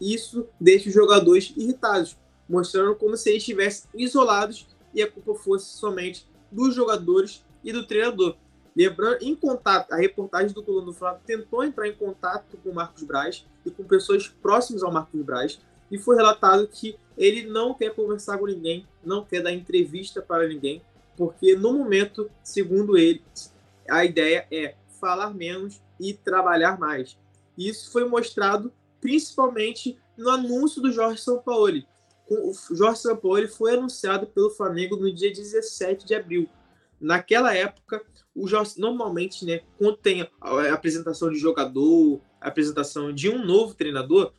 isso 0.00 0.46
deixa 0.60 0.88
os 0.88 0.94
jogadores 0.94 1.52
irritados, 1.56 2.16
mostrando 2.48 2.94
como 2.94 3.16
se 3.16 3.30
eles 3.30 3.42
estivessem 3.42 3.90
isolados 3.94 4.68
e 4.94 5.02
a 5.02 5.10
culpa 5.10 5.34
fosse 5.34 5.76
somente 5.76 6.26
dos 6.52 6.74
jogadores 6.74 7.44
e 7.64 7.72
do 7.72 7.86
treinador. 7.86 8.36
Lembrando, 8.76 9.22
em 9.22 9.34
contato, 9.34 9.92
a 9.92 9.96
reportagem 9.96 10.52
do 10.52 10.62
Coluna 10.62 10.86
do 10.86 10.92
Flamengo 10.92 11.22
tentou 11.26 11.64
entrar 11.64 11.88
em 11.88 11.94
contato 11.94 12.56
com 12.62 12.70
o 12.70 12.74
Marcos 12.74 13.02
Braz 13.02 13.44
e 13.66 13.70
com 13.70 13.82
pessoas 13.82 14.28
próximas 14.28 14.84
ao 14.84 14.92
Marcos 14.92 15.20
Braz, 15.22 15.58
e 15.90 15.98
foi 15.98 16.16
relatado 16.16 16.68
que 16.68 16.96
ele 17.16 17.46
não 17.46 17.74
quer 17.74 17.94
conversar 17.94 18.38
com 18.38 18.46
ninguém, 18.46 18.86
não 19.04 19.24
quer 19.24 19.42
dar 19.42 19.52
entrevista 19.52 20.22
para 20.22 20.46
ninguém, 20.46 20.82
porque 21.16 21.56
no 21.56 21.72
momento, 21.72 22.30
segundo 22.42 22.96
ele, 22.96 23.22
a 23.88 24.04
ideia 24.04 24.46
é 24.50 24.74
falar 25.00 25.34
menos 25.34 25.80
e 25.98 26.14
trabalhar 26.14 26.78
mais. 26.78 27.18
Isso 27.56 27.90
foi 27.90 28.08
mostrado 28.08 28.72
principalmente 29.00 29.98
no 30.16 30.30
anúncio 30.30 30.80
do 30.80 30.92
Jorge 30.92 31.20
Sampaoli. 31.20 31.86
O 32.28 32.52
Jorge 32.72 33.00
Sampaoli 33.00 33.48
foi 33.48 33.74
anunciado 33.74 34.26
pelo 34.26 34.50
Flamengo 34.50 34.96
no 34.96 35.12
dia 35.12 35.32
17 35.32 36.06
de 36.06 36.14
abril. 36.14 36.48
Naquela 37.00 37.54
época, 37.54 38.02
o 38.34 38.46
Jorge, 38.46 38.74
normalmente, 38.78 39.44
né, 39.44 39.62
quando 39.78 39.96
tem 39.96 40.28
a 40.40 40.72
apresentação 40.72 41.30
de 41.30 41.38
jogador, 41.38 42.20
a 42.40 42.48
apresentação 42.48 43.12
de 43.12 43.28
um 43.28 43.44
novo 43.44 43.74
treinador, 43.74 44.32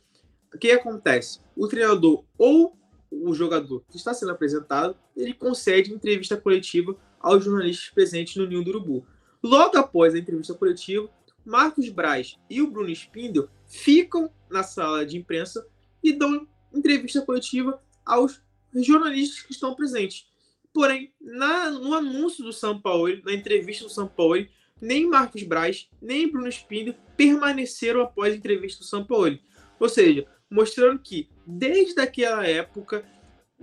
o 0.54 0.58
que 0.58 0.70
acontece? 0.72 1.40
O 1.56 1.68
treinador 1.68 2.24
ou 2.36 2.76
o 3.10 3.34
jogador 3.34 3.82
que 3.90 3.96
está 3.96 4.14
sendo 4.14 4.32
apresentado, 4.32 4.96
ele 5.16 5.34
concede 5.34 5.92
entrevista 5.92 6.36
coletiva 6.36 6.96
aos 7.18 7.44
jornalistas 7.44 7.90
presentes 7.90 8.36
no 8.36 8.46
Ninho 8.46 8.64
do 8.64 8.70
Urubu. 8.70 9.06
Logo 9.42 9.76
após 9.76 10.14
a 10.14 10.18
entrevista 10.18 10.54
coletiva, 10.54 11.08
Marcos 11.44 11.88
Braz 11.88 12.38
e 12.48 12.60
o 12.62 12.70
Bruno 12.70 12.90
Spindel 12.90 13.48
ficam 13.66 14.30
na 14.50 14.62
sala 14.62 15.04
de 15.04 15.16
imprensa 15.16 15.66
e 16.02 16.12
dão 16.12 16.46
entrevista 16.72 17.22
coletiva 17.22 17.82
aos 18.04 18.40
jornalistas 18.74 19.42
que 19.42 19.52
estão 19.52 19.74
presentes. 19.74 20.28
Porém, 20.72 21.12
na, 21.20 21.70
no 21.70 21.94
anúncio 21.94 22.44
do 22.44 22.52
São 22.52 22.80
Paulo, 22.80 23.20
na 23.24 23.32
entrevista 23.32 23.84
do 23.84 23.90
São 23.90 24.06
Paulo, 24.06 24.46
nem 24.80 25.08
Marcos 25.08 25.42
Braz, 25.42 25.88
nem 26.00 26.30
Bruno 26.30 26.48
Spindler 26.48 26.96
permaneceram 27.16 28.02
após 28.02 28.32
a 28.32 28.36
entrevista 28.36 28.80
do 28.80 28.86
São 28.86 29.04
Paulo. 29.04 29.38
Ou 29.78 29.88
seja, 29.88 30.26
mostrando 30.50 30.98
que, 30.98 31.28
desde 31.46 32.00
aquela 32.00 32.46
época, 32.46 33.04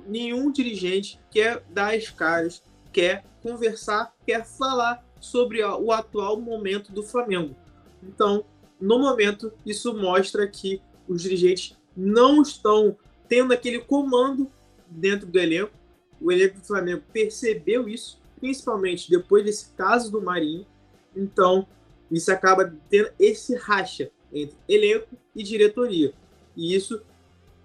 nenhum 0.07 0.51
dirigente 0.51 1.19
quer 1.29 1.63
dar 1.69 1.93
as 1.93 2.09
caras, 2.09 2.63
quer 2.93 3.25
conversar, 3.41 4.15
quer 4.25 4.45
falar 4.45 5.05
sobre 5.19 5.63
o 5.63 5.91
atual 5.91 6.39
momento 6.39 6.91
do 6.91 7.03
Flamengo. 7.03 7.55
Então, 8.01 8.45
no 8.79 8.99
momento, 8.99 9.51
isso 9.65 9.93
mostra 9.93 10.47
que 10.47 10.81
os 11.07 11.21
dirigentes 11.21 11.75
não 11.95 12.41
estão 12.41 12.97
tendo 13.27 13.53
aquele 13.53 13.79
comando 13.79 14.49
dentro 14.87 15.27
do 15.27 15.39
elenco. 15.39 15.73
O 16.21 16.31
elenco 16.31 16.59
do 16.59 16.65
Flamengo 16.65 17.03
percebeu 17.11 17.89
isso, 17.89 18.21
principalmente 18.39 19.09
depois 19.09 19.43
desse 19.43 19.71
caso 19.73 20.11
do 20.11 20.21
Marinho. 20.21 20.65
Então, 21.15 21.67
isso 22.11 22.31
acaba 22.31 22.73
tendo 22.89 23.09
esse 23.19 23.55
racha 23.55 24.11
entre 24.31 24.55
elenco 24.67 25.17
e 25.35 25.43
diretoria. 25.43 26.13
E 26.57 26.75
isso 26.75 26.99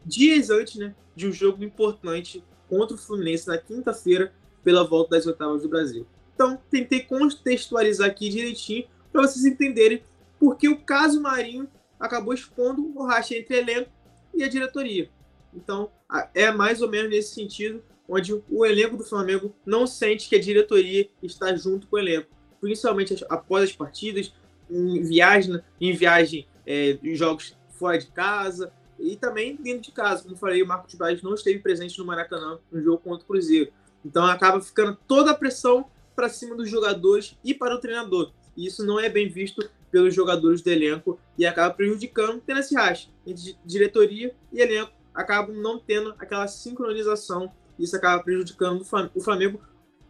dias 0.04 0.50
antes 0.50 0.76
né, 0.76 0.94
de 1.16 1.26
um 1.26 1.32
jogo 1.32 1.64
importante 1.64 2.44
contra 2.68 2.94
o 2.94 2.98
Fluminense 2.98 3.48
na 3.48 3.56
quinta-feira 3.56 4.32
pela 4.62 4.84
volta 4.84 5.16
das 5.16 5.26
oitavas 5.26 5.62
do 5.62 5.68
Brasil. 5.68 6.06
Então, 6.34 6.60
tentei 6.70 7.00
contextualizar 7.00 8.08
aqui 8.08 8.28
direitinho 8.28 8.86
para 9.10 9.22
vocês 9.22 9.44
entenderem 9.44 10.02
porque 10.38 10.68
o 10.68 10.80
caso 10.80 11.20
Marinho 11.20 11.68
acabou 11.98 12.34
expondo 12.34 12.92
o 12.94 13.04
racha 13.04 13.34
entre 13.34 13.56
elenco 13.56 13.90
e 14.34 14.42
a 14.42 14.48
diretoria. 14.48 15.08
Então, 15.54 15.90
é 16.34 16.50
mais 16.50 16.82
ou 16.82 16.90
menos 16.90 17.10
nesse 17.10 17.34
sentido, 17.34 17.82
onde 18.08 18.32
o 18.50 18.66
elenco 18.66 18.96
do 18.96 19.04
Flamengo 19.04 19.54
não 19.64 19.86
sente 19.86 20.28
que 20.28 20.36
a 20.36 20.40
diretoria 20.40 21.08
está 21.22 21.54
junto 21.54 21.86
com 21.86 21.96
o 21.96 21.98
elenco, 21.98 22.28
principalmente 22.60 23.24
após 23.28 23.64
as 23.64 23.72
partidas, 23.72 24.34
em 24.70 25.02
viagem, 25.02 25.60
em 25.80 25.94
viagem 25.94 26.46
é, 26.66 26.98
em 27.02 27.14
jogos 27.14 27.56
fora 27.70 27.98
de 27.98 28.06
casa 28.06 28.72
e 28.98 29.16
também 29.16 29.56
dentro 29.56 29.82
de 29.82 29.92
casa. 29.92 30.22
Como 30.22 30.36
falei, 30.36 30.62
o 30.62 30.66
Marcos 30.66 30.94
Braz 30.94 31.22
não 31.22 31.34
esteve 31.34 31.58
presente 31.58 31.98
no 31.98 32.04
Maracanã 32.04 32.58
no 32.70 32.82
jogo 32.82 32.98
contra 32.98 33.24
o 33.24 33.26
Cruzeiro. 33.26 33.72
Então 34.04 34.24
acaba 34.24 34.60
ficando 34.60 34.98
toda 35.06 35.30
a 35.30 35.34
pressão 35.34 35.86
para 36.14 36.28
cima 36.28 36.54
dos 36.54 36.68
jogadores 36.68 37.36
e 37.44 37.54
para 37.54 37.74
o 37.74 37.78
treinador. 37.78 38.32
E 38.56 38.66
isso 38.66 38.84
não 38.84 39.00
é 39.00 39.08
bem 39.08 39.28
visto 39.28 39.68
pelos 39.90 40.14
jogadores 40.14 40.62
do 40.62 40.70
elenco 40.70 41.18
e 41.36 41.46
acaba 41.46 41.72
prejudicando, 41.74 42.40
tendo 42.40 42.60
esse 42.60 42.74
racha 42.74 43.08
entre 43.26 43.56
diretoria 43.64 44.34
e 44.52 44.60
elenco, 44.60 44.92
acabam 45.14 45.54
não 45.54 45.78
tendo 45.78 46.14
aquela 46.18 46.48
sincronização. 46.48 47.52
Isso 47.78 47.94
acaba 47.96 48.22
prejudicando 48.22 48.84
o 49.14 49.20
Flamengo 49.20 49.60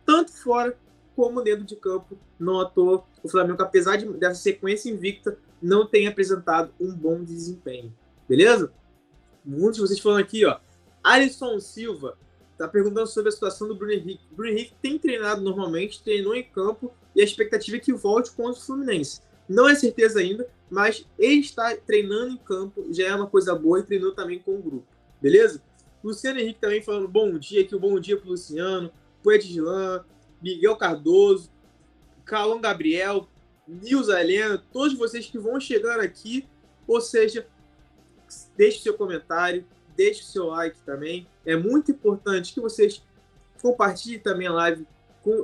tanto 0.04 0.32
fora 0.32 0.76
como 1.14 1.42
dentro 1.42 1.64
de 1.64 1.76
campo. 1.76 2.18
Não 2.38 2.60
à 2.60 2.64
toa, 2.64 3.04
o 3.22 3.28
Flamengo, 3.28 3.62
apesar 3.62 3.96
de, 3.96 4.06
dessa 4.14 4.40
sequência 4.40 4.90
invicta, 4.90 5.36
não 5.60 5.86
tem 5.86 6.08
apresentado 6.08 6.72
um 6.80 6.92
bom 6.92 7.22
desempenho. 7.22 7.92
Beleza? 8.32 8.72
Muitos 9.44 9.74
de 9.74 9.82
vocês 9.82 10.00
falando 10.00 10.20
aqui, 10.20 10.46
ó. 10.46 10.58
Alisson 11.04 11.60
Silva 11.60 12.16
tá 12.56 12.66
perguntando 12.66 13.06
sobre 13.06 13.28
a 13.28 13.32
situação 13.32 13.68
do 13.68 13.74
Bruno 13.74 13.92
Henrique. 13.92 14.24
Bruno 14.30 14.52
Henrique 14.52 14.74
tem 14.80 14.98
treinado 14.98 15.42
normalmente, 15.42 16.02
treinou 16.02 16.34
em 16.34 16.42
campo 16.42 16.94
e 17.14 17.20
a 17.20 17.24
expectativa 17.24 17.76
é 17.76 17.80
que 17.80 17.92
volte 17.92 18.30
contra 18.30 18.58
o 18.58 18.64
Fluminense. 18.64 19.20
Não 19.46 19.68
é 19.68 19.74
certeza 19.74 20.18
ainda, 20.18 20.48
mas 20.70 21.06
ele 21.18 21.40
está 21.40 21.76
treinando 21.76 22.32
em 22.32 22.38
campo, 22.38 22.86
já 22.90 23.08
é 23.08 23.14
uma 23.14 23.26
coisa 23.26 23.54
boa 23.54 23.80
e 23.80 23.82
treinou 23.82 24.12
também 24.12 24.38
com 24.38 24.54
o 24.54 24.62
grupo. 24.62 24.86
Beleza? 25.20 25.62
Luciano 26.02 26.40
Henrique 26.40 26.58
também 26.58 26.80
falando 26.80 27.08
bom 27.08 27.36
dia 27.36 27.60
aqui, 27.60 27.76
um 27.76 27.80
bom 27.80 28.00
dia 28.00 28.16
pro 28.16 28.30
Luciano, 28.30 28.90
pro 29.22 29.32
Edgilan, 29.32 30.06
Miguel 30.40 30.76
Cardoso, 30.76 31.50
Calão 32.24 32.62
Gabriel, 32.62 33.28
Nilza 33.68 34.18
Helena, 34.18 34.56
todos 34.72 34.96
vocês 34.96 35.26
que 35.26 35.38
vão 35.38 35.60
chegar 35.60 36.00
aqui, 36.00 36.48
ou 36.88 36.98
seja, 36.98 37.46
deixe 38.56 38.80
seu 38.80 38.94
comentário, 38.94 39.64
deixe 39.96 40.24
seu 40.24 40.46
like 40.46 40.78
também. 40.84 41.26
É 41.44 41.56
muito 41.56 41.90
importante 41.90 42.52
que 42.52 42.60
vocês 42.60 43.02
compartilhem 43.60 44.18
também 44.18 44.46
a 44.46 44.52
live 44.52 44.86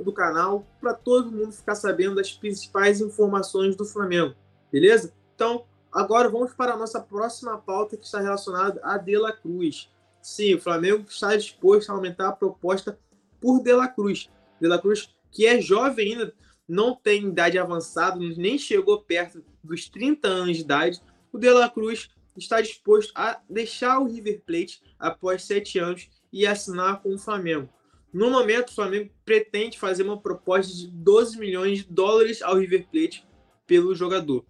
do 0.03 0.11
canal 0.11 0.65
para 0.81 0.93
todo 0.93 1.31
mundo 1.31 1.53
ficar 1.53 1.75
sabendo 1.75 2.15
das 2.15 2.33
principais 2.33 2.99
informações 2.99 3.75
do 3.75 3.85
Flamengo, 3.85 4.35
beleza? 4.69 5.13
Então, 5.33 5.63
agora 5.89 6.29
vamos 6.29 6.53
para 6.53 6.73
a 6.73 6.77
nossa 6.77 6.99
próxima 6.99 7.57
pauta 7.57 7.95
que 7.95 8.05
está 8.05 8.19
relacionada 8.19 8.81
a 8.83 8.97
De 8.97 9.17
La 9.17 9.31
Cruz. 9.31 9.89
Sim, 10.21 10.55
o 10.55 10.61
Flamengo 10.61 11.05
está 11.07 11.35
disposto 11.35 11.89
a 11.89 11.93
aumentar 11.93 12.27
a 12.27 12.33
proposta 12.33 12.99
por 13.39 13.61
De 13.61 13.73
La 13.73 13.87
Cruz. 13.87 14.29
De 14.59 14.67
La 14.67 14.77
Cruz, 14.77 15.15
que 15.31 15.45
é 15.45 15.61
jovem 15.61 16.13
ainda, 16.13 16.33
não 16.67 16.93
tem 16.93 17.27
idade 17.27 17.57
avançada, 17.57 18.19
nem 18.19 18.57
chegou 18.57 19.01
perto 19.01 19.41
dos 19.63 19.87
30 19.87 20.27
anos 20.27 20.57
de 20.57 20.63
idade. 20.63 21.01
O 21.31 21.37
De 21.37 21.49
La 21.49 21.69
Cruz 21.69 22.09
está 22.37 22.61
disposto 22.61 23.11
a 23.15 23.39
deixar 23.49 23.99
o 23.99 24.07
River 24.07 24.41
Plate 24.45 24.81
após 24.97 25.43
sete 25.43 25.79
anos 25.79 26.09
e 26.31 26.45
assinar 26.45 27.01
com 27.01 27.13
o 27.13 27.19
Flamengo. 27.19 27.69
No 28.11 28.29
momento, 28.29 28.69
o 28.69 28.75
Flamengo 28.75 29.11
pretende 29.23 29.77
fazer 29.77 30.03
uma 30.03 30.19
proposta 30.19 30.73
de 30.73 30.87
12 30.87 31.37
milhões 31.37 31.79
de 31.79 31.83
dólares 31.85 32.41
ao 32.41 32.57
River 32.57 32.87
Plate 32.91 33.27
pelo 33.67 33.93
jogador. 33.93 34.43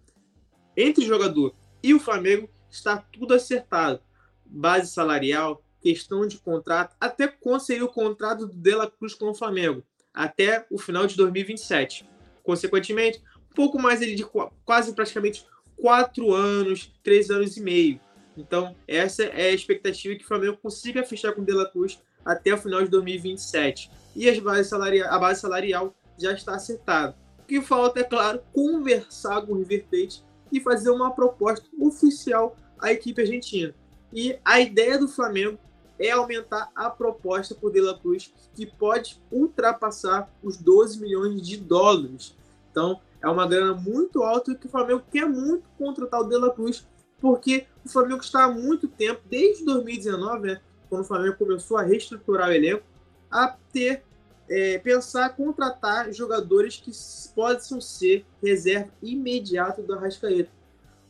Entre 0.78 1.04
o 1.04 1.08
jogador 1.08 1.54
e 1.84 1.94
o 1.94 2.00
Flamengo 2.00 2.50
está 2.70 2.98
tudo 2.98 3.34
acertado. 3.34 4.00
Base 4.46 4.92
salarial, 4.92 5.62
questão 5.82 6.26
de 6.26 6.38
contrato, 6.38 6.96
até 7.00 7.28
quando 7.28 7.62
seria 7.62 7.86
o 7.86 7.90
contrato 7.90 8.48
do 8.48 8.56
De 8.56 8.76
La 8.76 8.90
Cruz 8.90 9.14
com 9.14 9.30
o 9.30 9.36
Flamengo, 9.36 9.84
até 10.14 10.66
o 10.70 10.78
final 10.78 11.06
de 11.06 11.16
2027. 11.16 12.08
Consequentemente, 12.44 13.22
um 13.52 13.56
pouco 13.56 13.80
mais 13.80 14.00
de 14.00 14.26
quase 14.66 14.94
praticamente 14.94 15.46
quatro 15.82 16.34
anos, 16.34 16.94
três 17.04 17.30
anos 17.30 17.58
e 17.58 17.62
meio. 17.62 18.00
Então, 18.38 18.76
essa 18.88 19.24
é 19.24 19.50
a 19.50 19.54
expectativa 19.54 20.16
que 20.16 20.24
o 20.24 20.28
Flamengo 20.28 20.58
consiga 20.62 21.04
fechar 21.04 21.34
com 21.34 21.42
o 21.42 21.46
De 21.46 21.52
La 21.52 21.66
Cruz 21.66 22.00
até 22.24 22.54
o 22.54 22.58
final 22.58 22.82
de 22.84 22.90
2027. 22.90 23.92
E 24.16 24.30
as 24.30 24.40
bases 24.40 24.72
a 24.72 25.20
base 25.20 25.42
salarial 25.42 25.94
já 26.18 26.34
está 26.34 26.56
acertada. 26.56 27.16
O 27.40 27.44
que 27.44 27.62
falta, 27.62 28.00
é 28.00 28.04
claro, 28.04 28.42
conversar 28.54 29.42
com 29.42 29.54
o 29.54 29.58
River 29.58 29.86
Plate 29.90 30.24
e 30.52 30.60
fazer 30.60 30.90
uma 30.90 31.12
proposta 31.12 31.66
oficial 31.80 32.56
à 32.80 32.92
equipe 32.92 33.22
argentina. 33.22 33.74
E 34.14 34.38
a 34.44 34.60
ideia 34.60 34.98
do 34.98 35.08
Flamengo 35.08 35.60
é 36.00 36.12
aumentar 36.12 36.70
a 36.76 36.90
proposta 36.90 37.54
por 37.54 37.72
De 37.72 37.82
La 37.82 37.98
Cruz, 37.98 38.34
que 38.56 38.66
pode 38.66 39.22
ultrapassar 39.32 40.32
os 40.42 40.58
12 40.58 41.00
milhões 41.02 41.42
de 41.46 41.58
dólares. 41.58 42.36
Então, 42.72 43.02
é 43.22 43.28
uma 43.28 43.48
grana 43.48 43.74
muito 43.74 44.24
alta 44.24 44.56
que 44.56 44.68
o 44.68 44.70
Flamengo 44.70 45.04
quer 45.12 45.28
muito 45.28 45.70
contratar 45.78 46.22
o 46.22 46.24
De 46.24 46.38
La 46.38 46.52
Cruz, 46.52 46.88
porque 47.20 47.66
o 47.86 47.90
Flamengo 47.90 48.22
está 48.22 48.46
há 48.46 48.52
muito 48.52 48.88
tempo, 48.88 49.22
desde 49.30 49.66
2019, 49.66 50.48
né, 50.48 50.62
quando 50.90 51.02
o 51.02 51.06
Flamengo 51.06 51.36
começou 51.38 51.78
a 51.78 51.84
reestruturar 51.84 52.50
o 52.50 52.54
elenco, 52.54 52.84
a 53.30 53.56
ter, 53.72 54.04
é, 54.50 54.78
pensar 54.80 55.36
contratar 55.36 56.12
jogadores 56.14 56.78
que 56.78 56.92
possam 57.36 57.80
ser 57.80 58.26
reserva 58.42 58.92
imediato 59.04 59.82
do 59.82 59.94
Arrascaeta. 59.94 60.50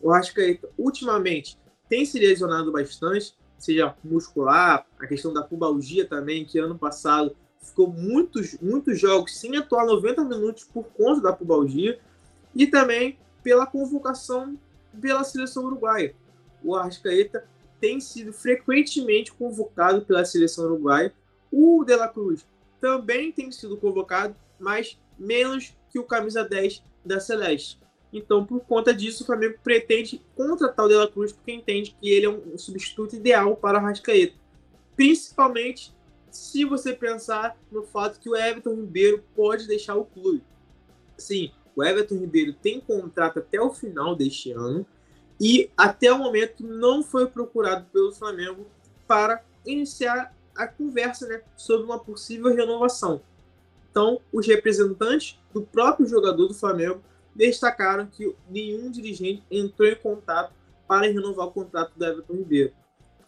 O 0.01 0.11
Arrascaeta, 0.11 0.69
ultimamente, 0.77 1.57
tem 1.87 2.05
se 2.05 2.19
lesionado 2.19 2.71
bastante, 2.71 3.35
seja 3.57 3.95
muscular, 4.03 4.85
a 4.99 5.07
questão 5.07 5.31
da 5.33 5.43
pubalgia 5.43 6.05
também, 6.05 6.45
que 6.45 6.57
ano 6.59 6.77
passado 6.77 7.35
ficou 7.61 7.87
muitos, 7.87 8.57
muitos 8.61 8.99
jogos 8.99 9.37
sem 9.37 9.57
atuar 9.57 9.85
90 9.85 10.23
minutos 10.23 10.63
por 10.63 10.85
conta 10.85 11.21
da 11.21 11.33
pubalgia, 11.33 11.99
e 12.55 12.67
também 12.67 13.17
pela 13.43 13.65
convocação 13.65 14.57
pela 14.99 15.23
seleção 15.23 15.65
uruguaia. 15.65 16.15
O 16.63 16.75
Arrascaeta 16.75 17.47
tem 17.79 17.99
sido 17.99 18.33
frequentemente 18.33 19.31
convocado 19.31 20.01
pela 20.01 20.25
seleção 20.25 20.65
uruguaia. 20.65 21.13
O 21.51 21.83
De 21.85 21.95
La 21.95 22.07
Cruz 22.07 22.45
também 22.81 23.31
tem 23.31 23.51
sido 23.51 23.77
convocado, 23.77 24.35
mas 24.59 24.99
menos 25.17 25.75
que 25.89 25.99
o 25.99 26.03
camisa 26.03 26.43
10 26.43 26.83
da 27.05 27.19
Celeste. 27.19 27.79
Então, 28.11 28.45
por 28.45 28.61
conta 28.61 28.93
disso, 28.93 29.23
o 29.23 29.25
Flamengo 29.25 29.59
pretende 29.63 30.21
contratar 30.35 30.85
o 30.85 30.89
De 30.89 30.95
La 30.95 31.07
Cruz 31.07 31.31
porque 31.31 31.51
entende 31.51 31.95
que 31.99 32.09
ele 32.09 32.25
é 32.25 32.29
um 32.29 32.57
substituto 32.57 33.15
ideal 33.15 33.55
para 33.55 33.77
o 33.77 33.81
Arrascaeta. 33.81 34.35
Principalmente 34.95 35.93
se 36.31 36.65
você 36.65 36.93
pensar 36.93 37.57
no 37.71 37.83
fato 37.83 38.19
que 38.19 38.29
o 38.29 38.35
Everton 38.35 38.75
Ribeiro 38.75 39.23
pode 39.35 39.67
deixar 39.67 39.95
o 39.95 40.05
clube. 40.05 40.43
Sim, 41.17 41.51
o 41.75 41.83
Everton 41.83 42.15
Ribeiro 42.15 42.53
tem 42.53 42.79
contrato 42.79 43.39
até 43.39 43.59
o 43.61 43.73
final 43.73 44.15
deste 44.15 44.51
ano, 44.51 44.85
e 45.39 45.69
até 45.77 46.11
o 46.11 46.17
momento 46.17 46.65
não 46.65 47.01
foi 47.01 47.27
procurado 47.27 47.85
pelo 47.93 48.11
Flamengo 48.11 48.67
para 49.07 49.43
iniciar 49.65 50.35
a 50.55 50.67
conversa 50.67 51.25
né, 51.27 51.41
sobre 51.55 51.85
uma 51.85 51.97
possível 51.97 52.53
renovação. 52.53 53.21
Então, 53.89 54.19
os 54.31 54.45
representantes 54.45 55.39
do 55.53 55.61
próprio 55.61 56.05
jogador 56.05 56.47
do 56.47 56.53
Flamengo 56.53 57.01
destacaram 57.33 58.05
que 58.05 58.35
nenhum 58.49 58.91
dirigente 58.91 59.43
entrou 59.49 59.87
em 59.87 59.95
contato 59.95 60.53
para 60.85 61.07
renovar 61.07 61.47
o 61.47 61.51
contrato 61.51 61.93
do 61.95 62.05
Everton 62.05 62.33
Ribeiro. 62.33 62.73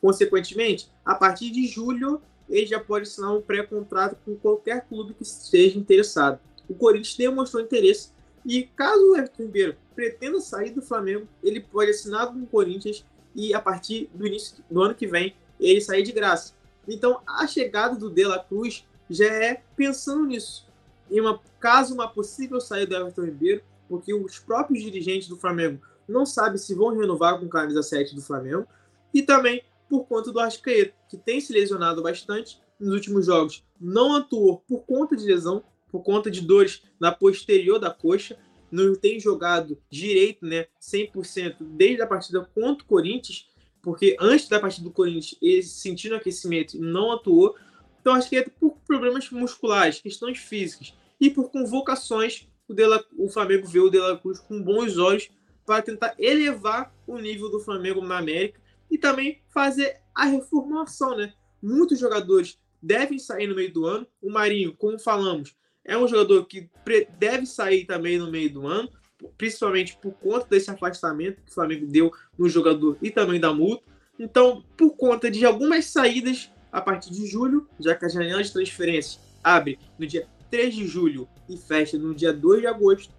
Consequentemente, 0.02 0.92
a 1.06 1.16
partir 1.16 1.52
de 1.52 1.66
julho, 1.68 2.22
ele 2.52 2.68
já 2.68 2.80
pode 2.80 3.08
assinar 3.08 3.36
um 3.36 3.42
pré-contrato 3.42 4.18
com 4.26 4.36
qualquer 4.36 4.86
clube 4.88 5.14
que 5.14 5.24
esteja 5.24 5.80
interessado. 5.80 6.40
O 6.68 6.76
Corinthians 6.76 7.16
demonstrou 7.16 7.64
interesse 7.64 8.12
e 8.46 8.64
caso 8.64 9.02
o 9.02 9.16
Everton 9.16 9.44
Ribeiro 9.44 9.78
pretenda 9.96 10.40
sair 10.42 10.72
do 10.72 10.82
Flamengo, 10.82 11.28
ele 11.44 11.62
pode 11.62 11.92
assinar 11.92 12.28
com 12.28 12.40
o 12.40 12.48
Corinthians 12.48 13.06
e 13.34 13.54
a 13.54 13.62
partir 13.62 14.10
do 14.14 14.28
início 14.28 14.64
do 14.70 14.82
ano 14.82 14.94
que 14.94 15.08
vem 15.08 15.36
ele 15.60 15.80
sair 15.80 16.04
de 16.04 16.12
graça. 16.12 16.54
Então 16.88 17.22
a 17.26 17.48
chegada 17.48 17.96
do 17.96 18.10
De 18.10 18.26
La 18.26 18.40
Cruz 18.40 18.86
já 19.10 19.26
é 19.26 19.62
pensando 19.76 20.26
nisso. 20.26 20.68
Em 21.10 21.20
uma, 21.20 21.40
caso 21.60 21.94
uma 21.94 22.08
possível 22.08 22.60
saída 22.60 22.98
do 22.98 23.02
Everton 23.04 23.26
Ribeiro, 23.26 23.62
porque 23.88 24.14
os 24.14 24.40
próprios 24.40 24.84
dirigentes 24.84 25.28
do 25.28 25.38
Flamengo 25.38 25.82
não 26.08 26.26
sabem 26.26 26.58
se 26.58 26.74
vão 26.74 26.98
renovar 26.98 27.40
com 27.40 27.48
camisa 27.48 27.84
7 27.84 28.16
do 28.16 28.22
Flamengo, 28.22 28.66
e 29.14 29.22
também 29.22 29.64
por 29.92 30.08
conta 30.08 30.32
do 30.32 30.40
Arrascaeta, 30.40 30.94
que 31.10 31.18
tem 31.18 31.42
se 31.42 31.52
lesionado 31.52 32.02
bastante 32.02 32.62
nos 32.80 32.94
últimos 32.94 33.26
jogos, 33.26 33.62
não 33.78 34.16
atuou 34.16 34.60
por 34.66 34.86
conta 34.86 35.18
de 35.18 35.26
lesão, 35.26 35.66
por 35.92 36.02
conta 36.02 36.32
de 36.32 36.40
dores 36.40 36.82
na 36.98 37.12
posterior 37.12 37.78
da 37.78 37.92
coxa, 37.92 38.38
não 38.72 38.96
tem 38.96 39.20
jogado 39.20 39.78
direito, 39.90 40.46
né, 40.46 40.68
100% 40.80 41.58
desde 41.60 42.02
a 42.02 42.08
partida 42.08 42.50
contra 42.56 42.86
o 42.86 42.88
Corinthians, 42.88 43.50
porque 43.82 44.16
antes 44.18 44.48
da 44.48 44.62
partida 44.62 44.86
do 44.86 44.94
Corinthians 44.94 45.38
ele 45.42 45.62
sentindo 45.62 46.16
aquecimento 46.16 46.80
não 46.80 47.12
atuou. 47.12 47.54
Então 48.00 48.14
acho 48.14 48.30
que 48.30 48.38
é 48.38 48.44
por 48.44 48.78
problemas 48.88 49.30
musculares, 49.30 50.00
questões 50.00 50.38
físicas 50.38 50.94
e 51.20 51.30
por 51.30 51.52
convocações, 51.52 52.48
o, 52.66 52.74
Dela, 52.74 53.04
o 53.18 53.28
Flamengo 53.28 53.68
vê 53.68 53.80
o 53.80 53.90
De 53.90 54.00
La 54.00 54.18
Cruz 54.18 54.40
com 54.40 54.62
bons 54.62 54.98
olhos 54.98 55.30
para 55.66 55.82
tentar 55.82 56.16
elevar 56.18 56.96
o 57.06 57.18
nível 57.18 57.52
do 57.52 57.60
Flamengo 57.60 58.00
na 58.00 58.20
América 58.20 58.61
e 58.92 58.98
também 58.98 59.42
fazer 59.50 60.02
a 60.14 60.26
reformulação, 60.26 61.16
né? 61.18 61.34
Muitos 61.64 61.98
jogadores 61.98 62.60
devem 62.82 63.18
sair 63.18 63.48
no 63.48 63.56
meio 63.56 63.72
do 63.72 63.86
ano. 63.86 64.06
O 64.22 64.30
Marinho, 64.30 64.76
como 64.76 65.00
falamos, 65.00 65.56
é 65.86 65.98
um 65.98 66.08
jogador 66.08 66.46
que 66.46 66.70
deve 67.18 67.46
sair 67.46 67.86
também 67.86 68.20
no 68.20 68.30
meio 68.30 68.52
do 68.52 68.68
ano, 68.68 68.90
principalmente 69.38 69.98
por 70.02 70.14
conta 70.14 70.48
desse 70.50 70.70
afastamento 70.70 71.42
que 71.42 71.52
o 71.52 71.54
Flamengo 71.54 71.88
deu 71.88 72.12
no 72.38 72.50
jogador 72.50 72.98
e 73.02 73.10
também 73.10 73.40
da 73.40 73.54
multa. 73.54 73.84
Então, 74.20 74.64
por 74.76 74.96
conta 74.96 75.32
de 75.32 75.46
algumas 75.46 75.86
saídas 75.86 76.52
a 76.72 76.82
partir 76.82 77.12
de 77.12 77.26
julho, 77.26 77.68
já 77.80 77.96
que 77.96 78.06
a 78.06 78.10
janela 78.10 78.44
de 78.44 78.52
transferência 78.52 79.22
abre 79.44 79.80
no 79.98 80.06
dia 80.06 80.28
3 80.50 80.76
de 80.76 80.88
julho 80.88 81.28
e 81.50 81.58
fecha 81.58 81.98
no 81.98 82.14
dia 82.14 82.34
2 82.34 82.62
de 82.62 82.68
agosto, 82.68 83.14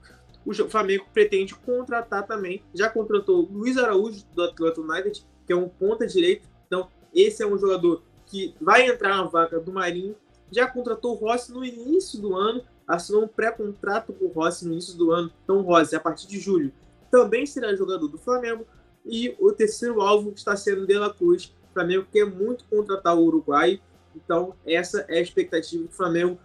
o 0.45 0.53
Flamengo 0.69 1.07
pretende 1.13 1.55
contratar 1.55 2.27
também. 2.27 2.63
Já 2.75 2.89
contratou 2.89 3.49
Luiz 3.51 3.77
Araújo 3.79 4.25
do 4.35 4.43
Atlanta 4.43 4.81
United, 4.81 5.25
que 5.53 5.55
é 5.55 5.57
um 5.57 5.69
ponta 5.69 6.07
direito. 6.07 6.49
Então, 6.67 6.89
esse 7.15 7.43
é 7.43 7.47
um 7.47 7.59
jogador 7.59 8.03
que 8.27 8.55
vai 8.59 8.89
entrar 8.89 9.17
na 9.17 9.25
vaga 9.25 9.61
do 9.61 9.71
Marinho 9.71 10.17
já 10.51 10.67
contratou 10.67 11.13
o 11.13 11.15
Rossi 11.15 11.51
no 11.51 11.65
início 11.65 12.21
do 12.21 12.37
ano, 12.37 12.63
assinou 12.87 13.25
um 13.25 13.29
pré-contrato 13.29 14.13
com 14.13 14.27
o 14.27 14.29
Rossi 14.29 14.67
no 14.67 14.73
início 14.73 14.97
do 14.99 15.11
ano. 15.11 15.33
Então, 15.43 15.57
o 15.57 15.63
Rossi, 15.63 15.97
a 15.97 16.01
partir 16.01 16.29
de 16.29 16.39
julho, 16.39 16.71
também 17.11 17.47
será 17.47 17.75
jogador 17.75 18.07
do 18.07 18.19
Flamengo. 18.19 18.67
E 19.05 19.35
o 19.41 19.51
terceiro 19.53 20.03
alvo 20.03 20.31
está 20.37 20.55
sendo 20.55 20.87
De 20.87 20.95
La 20.99 21.13
Cruz. 21.13 21.55
O 21.71 21.73
Flamengo 21.73 22.07
quer 22.13 22.27
muito 22.27 22.67
contratar 22.67 23.17
o 23.17 23.25
Uruguai. 23.25 23.81
Então, 24.15 24.55
essa 24.67 25.07
é 25.09 25.19
a 25.19 25.23
expectativa 25.23 25.85
que 25.85 25.89
o 25.89 25.97
Flamengo 25.97 26.39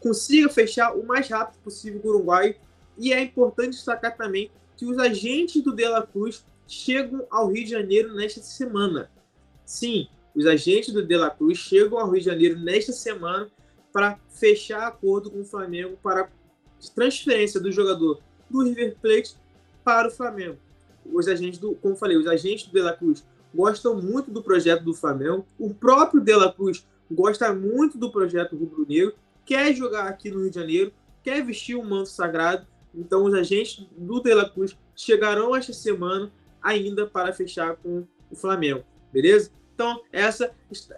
consiga 0.00 0.48
fechar 0.48 0.94
o 0.94 1.04
mais 1.04 1.28
rápido 1.28 1.60
possível 1.62 2.00
com 2.00 2.08
o 2.08 2.10
Uruguai. 2.12 2.56
E 2.96 3.12
é 3.12 3.22
importante 3.22 3.72
destacar 3.72 4.16
também 4.16 4.50
que 4.74 4.86
os 4.86 4.98
agentes 4.98 5.62
do 5.62 5.74
De 5.74 5.86
La 5.86 6.06
Cruz 6.06 6.46
chegam 6.66 7.26
ao 7.30 7.48
Rio 7.52 7.64
de 7.64 7.70
Janeiro 7.70 8.14
nesta 8.14 8.40
semana. 8.40 9.10
Sim, 9.64 10.08
os 10.34 10.46
agentes 10.46 10.92
do 10.92 11.04
De 11.04 11.16
La 11.16 11.30
Cruz 11.30 11.58
chegam 11.58 11.98
ao 11.98 12.10
Rio 12.10 12.20
de 12.20 12.26
Janeiro 12.26 12.58
nesta 12.58 12.92
semana 12.92 13.48
para 13.92 14.18
fechar 14.30 14.86
acordo 14.88 15.30
com 15.30 15.40
o 15.40 15.44
Flamengo 15.44 15.96
para 16.02 16.28
transferência 16.94 17.60
do 17.60 17.70
jogador 17.70 18.20
do 18.50 18.62
River 18.62 18.96
Plate 19.00 19.36
para 19.84 20.08
o 20.08 20.10
Flamengo. 20.10 20.58
Os 21.06 21.28
agentes 21.28 21.58
do, 21.58 21.74
como 21.76 21.96
falei, 21.96 22.16
os 22.16 22.26
agentes 22.26 22.66
do 22.66 22.72
De 22.72 22.80
La 22.80 22.92
Cruz 22.92 23.24
gostam 23.54 24.00
muito 24.00 24.30
do 24.30 24.42
projeto 24.42 24.82
do 24.82 24.94
Flamengo. 24.94 25.46
O 25.58 25.72
próprio 25.72 26.20
De 26.20 26.34
La 26.34 26.52
Cruz 26.52 26.84
gosta 27.10 27.54
muito 27.54 27.96
do 27.96 28.10
projeto 28.10 28.56
Rubro 28.56 28.86
Negro, 28.88 29.14
quer 29.44 29.74
jogar 29.74 30.08
aqui 30.08 30.30
no 30.30 30.40
Rio 30.40 30.50
de 30.50 30.56
Janeiro, 30.56 30.92
quer 31.22 31.44
vestir 31.44 31.76
o 31.76 31.84
manto 31.84 32.08
sagrado. 32.08 32.66
Então, 32.94 33.24
os 33.24 33.34
agentes 33.34 33.86
do 33.96 34.20
De 34.20 34.34
La 34.34 34.48
Cruz 34.48 34.76
chegarão 34.96 35.54
esta 35.54 35.72
semana 35.72 36.32
ainda 36.64 37.06
para 37.06 37.32
fechar 37.32 37.76
com 37.76 38.06
o 38.30 38.34
Flamengo, 38.34 38.82
beleza? 39.12 39.52
Então, 39.74 40.02
essa 40.10 40.52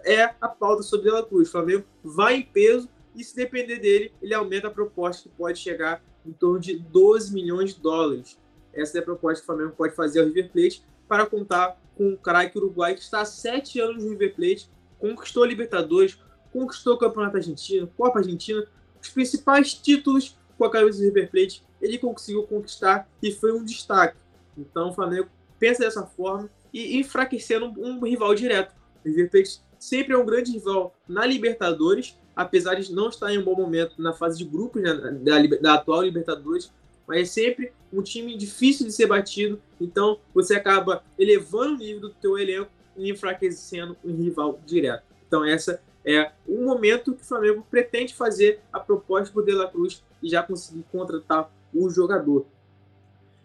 é 0.05 0.33
a 0.39 0.47
pauta 0.47 0.81
sobre 0.81 1.09
Dela 1.09 1.25
Cruz. 1.25 1.49
O 1.49 1.51
Flamengo 1.51 1.83
vai 2.03 2.37
em 2.37 2.43
peso 2.43 2.87
e, 3.15 3.23
se 3.23 3.35
depender 3.35 3.79
dele, 3.79 4.13
ele 4.21 4.33
aumenta 4.33 4.67
a 4.67 4.71
proposta 4.71 5.27
que 5.27 5.35
pode 5.35 5.59
chegar 5.59 6.01
em 6.25 6.31
torno 6.31 6.59
de 6.59 6.79
12 6.79 7.33
milhões 7.33 7.73
de 7.73 7.81
dólares. 7.81 8.39
Essa 8.73 8.99
é 8.99 9.01
a 9.01 9.03
proposta 9.03 9.43
que 9.43 9.51
o 9.51 9.53
Flamengo 9.53 9.75
pode 9.75 9.95
fazer 9.95 10.19
ao 10.19 10.27
River 10.27 10.51
Plate 10.51 10.83
para 11.07 11.25
contar 11.25 11.81
com 11.95 12.13
o 12.13 12.17
craque 12.17 12.57
uruguai 12.57 12.93
que 12.93 13.01
está 13.01 13.21
há 13.21 13.25
sete 13.25 13.79
anos 13.79 14.03
no 14.03 14.11
River 14.11 14.35
Plate, 14.35 14.69
conquistou 14.99 15.43
a 15.43 15.47
Libertadores, 15.47 16.19
conquistou 16.53 16.93
o 16.93 16.97
Campeonato 16.97 17.37
Argentino, 17.37 17.87
Copa 17.97 18.19
Argentina, 18.19 18.65
os 19.01 19.09
principais 19.09 19.73
títulos 19.73 20.37
com 20.57 20.65
a 20.65 20.71
camisa 20.71 20.99
do 20.99 21.05
River 21.05 21.31
Plate, 21.31 21.63
ele 21.81 21.97
conseguiu 21.97 22.43
conquistar 22.43 23.09
e 23.21 23.31
foi 23.31 23.51
um 23.51 23.63
destaque. 23.63 24.17
Então 24.55 24.89
o 24.89 24.93
Flamengo 24.93 25.29
pensa 25.59 25.83
dessa 25.83 26.05
forma 26.05 26.49
e 26.73 26.97
enfraquecendo 26.99 27.73
um, 27.77 28.03
rival 28.03 28.33
direto. 28.35 28.73
O 29.03 29.07
River 29.07 29.29
Plate 29.29 29.61
sempre 29.79 30.13
é 30.13 30.17
um 30.17 30.25
grande 30.25 30.51
rival 30.51 30.95
na 31.07 31.25
Libertadores, 31.25 32.17
apesar 32.35 32.75
de 32.75 32.93
não 32.93 33.09
estar 33.09 33.31
em 33.33 33.37
um 33.37 33.43
bom 33.43 33.55
momento 33.55 34.01
na 34.01 34.13
fase 34.13 34.37
de 34.37 34.45
grupos 34.45 34.81
né, 34.81 34.93
da, 35.21 35.41
da 35.61 35.73
atual 35.75 36.03
Libertadores, 36.03 36.71
mas 37.07 37.21
é 37.21 37.25
sempre 37.25 37.71
um 37.91 38.01
time 38.01 38.35
difícil 38.35 38.85
de 38.85 38.91
ser 38.91 39.07
batido, 39.07 39.61
então 39.79 40.19
você 40.33 40.55
acaba 40.55 41.03
elevando 41.17 41.75
o 41.75 41.77
nível 41.77 42.01
do 42.01 42.09
teu 42.09 42.37
elenco 42.37 42.69
e 42.97 43.09
enfraquecendo 43.09 43.95
um 44.03 44.15
rival 44.15 44.59
direto. 44.65 45.03
Então 45.25 45.45
essa 45.45 45.81
é 46.03 46.31
o 46.45 46.65
momento 46.65 47.13
que 47.13 47.21
o 47.21 47.25
Flamengo 47.25 47.65
pretende 47.69 48.13
fazer 48.13 48.59
a 48.71 48.79
proposta 48.79 49.33
por 49.33 49.45
De 49.45 49.53
La 49.53 49.67
Cruz 49.67 50.03
e 50.21 50.29
já 50.29 50.43
conseguir 50.43 50.85
contratar 50.91 51.51
o 51.73 51.89
jogador. 51.89 52.45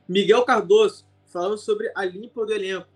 Miguel 0.09 0.45
Cardoso 0.45 1.05
falando 1.33 1.59
sobre 1.59 1.91
a 1.95 2.05
limpa 2.05 2.45
do 2.45 2.53
elenco. 2.53 2.89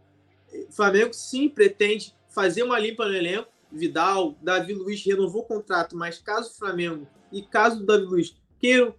O 0.68 0.72
Flamengo 0.72 1.12
sim 1.12 1.48
pretende 1.48 2.14
fazer 2.28 2.62
uma 2.62 2.78
limpa 2.78 3.06
no 3.06 3.14
elenco. 3.14 3.50
Vidal, 3.72 4.36
Davi 4.40 4.72
Luiz 4.72 5.04
renovou 5.04 5.42
o 5.42 5.46
contrato, 5.46 5.96
mas 5.96 6.18
caso 6.18 6.50
o 6.50 6.56
Flamengo 6.56 7.06
e 7.32 7.42
caso 7.42 7.82
o 7.82 7.86
Davi 7.86 8.04
Luiz 8.04 8.36
queiram 8.58 8.94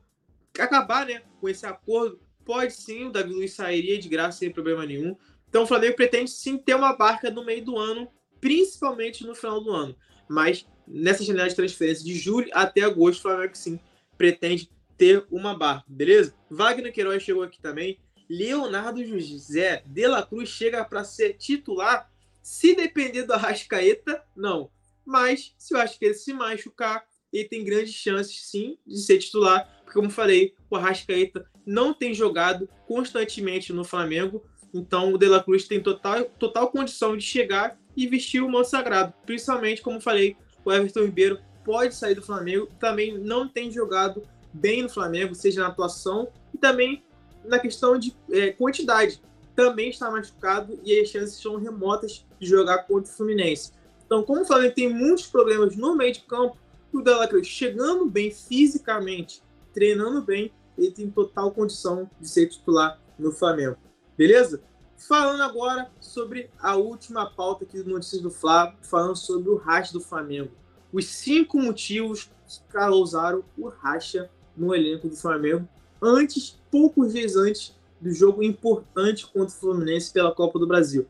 acabar 0.60 1.06
né, 1.06 1.21
com 1.39 1.47
esse 1.47 1.65
acordo, 1.65 2.19
pode 2.43 2.73
sim, 2.73 3.06
o 3.06 3.12
Davi 3.12 3.32
Luiz 3.32 3.54
sairia 3.54 3.97
de 3.97 4.10
graça 4.10 4.39
sem 4.39 4.52
problema 4.52 4.86
nenhum. 4.86 5.15
Então 5.47 5.63
o 5.63 5.67
Flamengo 5.67 5.95
pretende 5.95 6.32
sim 6.32 6.58
ter 6.58 6.76
uma 6.76 6.93
barca 6.93 7.32
no 7.32 7.45
meio 7.45 7.63
do 7.63 7.78
ano, 7.78 8.10
principalmente 8.41 9.26
no 9.26 9.34
final 9.34 9.62
do 9.62 9.71
ano. 9.71 9.95
Mas 10.30 10.67
nessa 10.88 11.23
janela 11.23 11.47
de 11.47 11.56
transferência 11.56 12.04
de 12.04 12.15
julho 12.15 12.50
até 12.54 12.82
agosto, 12.82 13.19
o 13.19 13.21
Flamengo 13.23 13.56
sim 13.56 13.80
pretende 14.17 14.69
ter 14.97 15.26
uma 15.32 15.58
barca, 15.58 15.86
beleza? 15.88 16.34
Wagner 16.50 16.91
Queiroz 16.91 17.21
chegou 17.21 17.43
aqui 17.43 17.62
também. 17.62 18.00
Leonardo 18.29 19.03
José 19.05 19.83
de 19.85 20.07
la 20.07 20.23
Cruz 20.23 20.49
chega 20.49 20.83
para 20.83 21.03
ser 21.03 21.33
titular. 21.33 22.11
Se 22.41 22.75
depender 22.75 23.23
do 23.23 23.33
Arrascaeta, 23.33 24.23
não. 24.35 24.69
Mas 25.05 25.53
se 25.57 25.73
o 25.73 25.77
Arrascaeta 25.77 26.17
se 26.17 26.33
machucar, 26.33 27.05
ele 27.31 27.47
tem 27.47 27.63
grandes 27.63 27.93
chances 27.93 28.49
sim 28.49 28.77
de 28.85 28.97
ser 28.99 29.19
titular, 29.19 29.81
porque 29.83 29.99
como 29.99 30.09
falei, 30.09 30.53
o 30.69 30.75
Arrascaeta 30.75 31.49
não 31.65 31.93
tem 31.93 32.13
jogado 32.13 32.69
constantemente 32.87 33.73
no 33.73 33.83
Flamengo, 33.83 34.43
então 34.73 35.13
o 35.13 35.17
De 35.17 35.27
La 35.27 35.43
Cruz 35.43 35.67
tem 35.67 35.81
total, 35.81 36.25
total 36.39 36.71
condição 36.71 37.17
de 37.17 37.23
chegar 37.23 37.79
e 37.95 38.07
vestir 38.07 38.41
o 38.41 38.49
manto 38.49 38.69
sagrado. 38.69 39.13
Principalmente, 39.25 39.81
como 39.81 39.99
falei, 39.99 40.37
o 40.63 40.71
Everton 40.71 41.05
Ribeiro 41.05 41.39
pode 41.65 41.95
sair 41.95 42.15
do 42.15 42.21
Flamengo, 42.21 42.69
também 42.79 43.17
não 43.17 43.47
tem 43.47 43.71
jogado 43.71 44.23
bem 44.53 44.83
no 44.83 44.89
Flamengo, 44.89 45.35
seja 45.35 45.61
na 45.61 45.67
atuação 45.67 46.29
e 46.53 46.57
também 46.57 47.03
na 47.47 47.60
questão 47.60 47.97
de 47.97 48.15
é, 48.31 48.51
quantidade. 48.51 49.21
Também 49.55 49.89
está 49.89 50.12
machucado 50.12 50.79
e 50.83 50.99
as 50.99 51.10
chances 51.10 51.41
são 51.41 51.57
remotas 51.57 52.25
de 52.39 52.47
jogar 52.47 52.79
contra 52.79 53.12
o 53.12 53.15
Fluminense. 53.15 53.71
Então, 54.05 54.23
como 54.23 54.41
o 54.41 54.45
Flamengo 54.45 54.75
tem 54.75 54.93
muitos 54.93 55.27
problemas 55.27 55.75
no 55.75 55.95
meio 55.95 56.13
de 56.13 56.21
campo, 56.21 56.57
o 56.93 57.01
Delacruz 57.01 57.47
chegando 57.47 58.05
bem 58.05 58.31
fisicamente, 58.31 59.41
treinando 59.73 60.21
bem, 60.21 60.51
ele 60.77 60.91
tem 60.91 61.10
total 61.10 61.51
condição 61.51 62.10
de 62.19 62.29
ser 62.29 62.47
titular 62.47 62.99
no 63.17 63.31
Flamengo. 63.31 63.77
Beleza? 64.17 64.62
Falando 64.97 65.43
agora 65.43 65.91
sobre 65.99 66.49
a 66.60 66.75
última 66.75 67.29
pauta 67.29 67.65
aqui 67.65 67.81
do 67.81 67.89
Notícias 67.89 68.21
do 68.21 68.31
Flávio, 68.31 68.77
falando 68.81 69.15
sobre 69.15 69.49
o 69.49 69.55
racha 69.55 69.93
do 69.93 70.01
Flamengo. 70.01 70.51
Os 70.91 71.05
cinco 71.07 71.60
motivos 71.60 72.31
que 72.47 72.62
causaram 72.69 73.43
o 73.57 73.67
racha 73.67 74.29
no 74.55 74.73
elenco 74.73 75.07
do 75.07 75.15
Flamengo 75.15 75.67
antes, 76.01 76.57
poucos 76.71 77.13
dias 77.13 77.36
antes 77.36 77.75
do 77.99 78.12
jogo 78.12 78.43
importante 78.43 79.25
contra 79.25 79.47
o 79.55 79.60
Fluminense 79.60 80.12
pela 80.12 80.33
Copa 80.33 80.60
do 80.60 80.67
Brasil. 80.67 81.07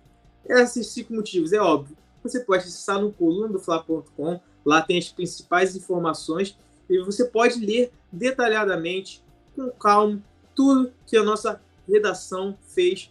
Esses 0.48 0.88
cinco 0.88 1.14
motivos, 1.14 1.52
é 1.52 1.60
óbvio. 1.60 1.98
Você 2.24 2.40
pode 2.40 2.64
acessar 2.64 3.02
no 3.02 3.12
coluna 3.12 3.50
do 3.50 3.60
Fla.com, 3.60 4.40
Lá 4.68 4.82
tem 4.82 4.98
as 4.98 5.08
principais 5.08 5.78
informações 5.78 6.58
e 6.90 7.00
você 7.00 7.24
pode 7.24 7.58
ler 7.58 7.90
detalhadamente, 8.12 9.24
com 9.56 9.70
calma, 9.72 10.22
tudo 10.54 10.92
que 11.06 11.16
a 11.16 11.24
nossa 11.24 11.62
redação 11.88 12.58
fez 12.68 13.10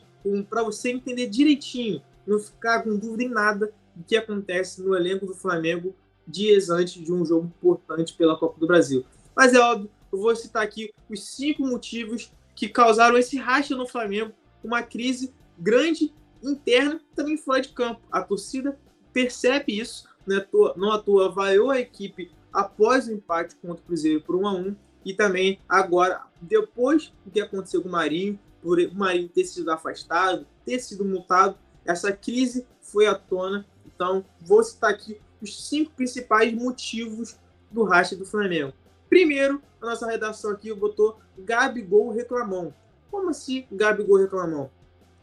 para 0.51 0.63
você 0.63 0.91
entender 0.91 1.29
direitinho, 1.29 2.03
não 2.27 2.39
ficar 2.39 2.83
com 2.83 2.95
dúvida 2.99 3.23
em 3.23 3.31
nada 3.31 3.73
do 3.95 4.05
que 4.05 4.19
acontece 4.19 4.83
no 4.83 4.95
elenco 4.95 5.25
do 5.25 5.35
Flamengo 5.35 5.95
dias 6.29 6.69
antes 6.69 7.03
de 7.03 7.11
um 7.11 7.25
jogo 7.25 7.47
importante 7.47 8.13
pela 8.13 8.37
Copa 8.37 8.61
do 8.61 8.67
Brasil. 8.67 9.07
Mas 9.35 9.55
é 9.55 9.59
óbvio, 9.59 9.89
eu 10.17 10.23
vou 10.23 10.35
citar 10.35 10.63
aqui 10.63 10.91
os 11.11 11.29
cinco 11.29 11.63
motivos 11.63 12.33
que 12.55 12.69
causaram 12.69 13.19
esse 13.19 13.37
racha 13.37 13.77
no 13.77 13.87
Flamengo, 13.87 14.33
uma 14.65 14.83
crise 14.83 15.33
grande 15.59 16.13
interna 16.43 16.99
também 17.15 17.37
fora 17.37 17.61
de 17.61 17.69
campo. 17.69 18.01
A 18.11 18.23
torcida 18.23 18.79
percebe 19.13 19.79
isso, 19.79 20.09
né? 20.27 20.45
não 20.75 20.91
à 20.91 20.99
toa 20.99 21.31
vaiou 21.31 21.71
a 21.71 21.79
equipe 21.79 22.31
após 22.51 23.07
o 23.07 23.13
empate 23.13 23.57
contra 23.57 23.83
o 23.83 23.87
Cruzeiro 23.87 24.23
por 24.23 24.37
1 24.37 24.47
a 24.47 24.53
1 24.55 24.77
e 25.05 25.13
também 25.13 25.61
agora, 25.69 26.23
depois 26.41 27.13
do 27.25 27.31
que 27.31 27.41
aconteceu 27.41 27.83
com 27.83 27.89
o 27.91 27.93
Marinho, 27.93 28.39
por 28.63 28.79
o 28.79 28.95
Marinho 28.95 29.29
ter 29.29 29.45
sido 29.45 29.71
afastado, 29.71 30.47
ter 30.65 30.81
sido 30.81 31.05
multado, 31.05 31.59
essa 31.85 32.11
crise 32.11 32.67
foi 32.81 33.07
à 33.07 33.15
tona. 33.15 33.67
Então, 33.85 34.25
vou 34.41 34.65
citar 34.65 34.91
aqui 34.91 35.21
os 35.43 35.69
cinco 35.69 35.93
principais 35.93 36.53
motivos 36.55 37.37
do 37.71 37.85
racha 37.85 38.17
do 38.17 38.25
Flamengo. 38.25 38.73
Primeiro, 39.09 39.63
a 39.81 39.87
nossa 39.87 40.07
redação 40.07 40.51
aqui 40.51 40.73
botou 40.75 41.19
Gabigol 41.39 42.11
reclamão. 42.11 42.75
Como 43.11 43.31
assim 43.31 43.67
Gabigol 43.71 44.19
reclamão? 44.19 44.71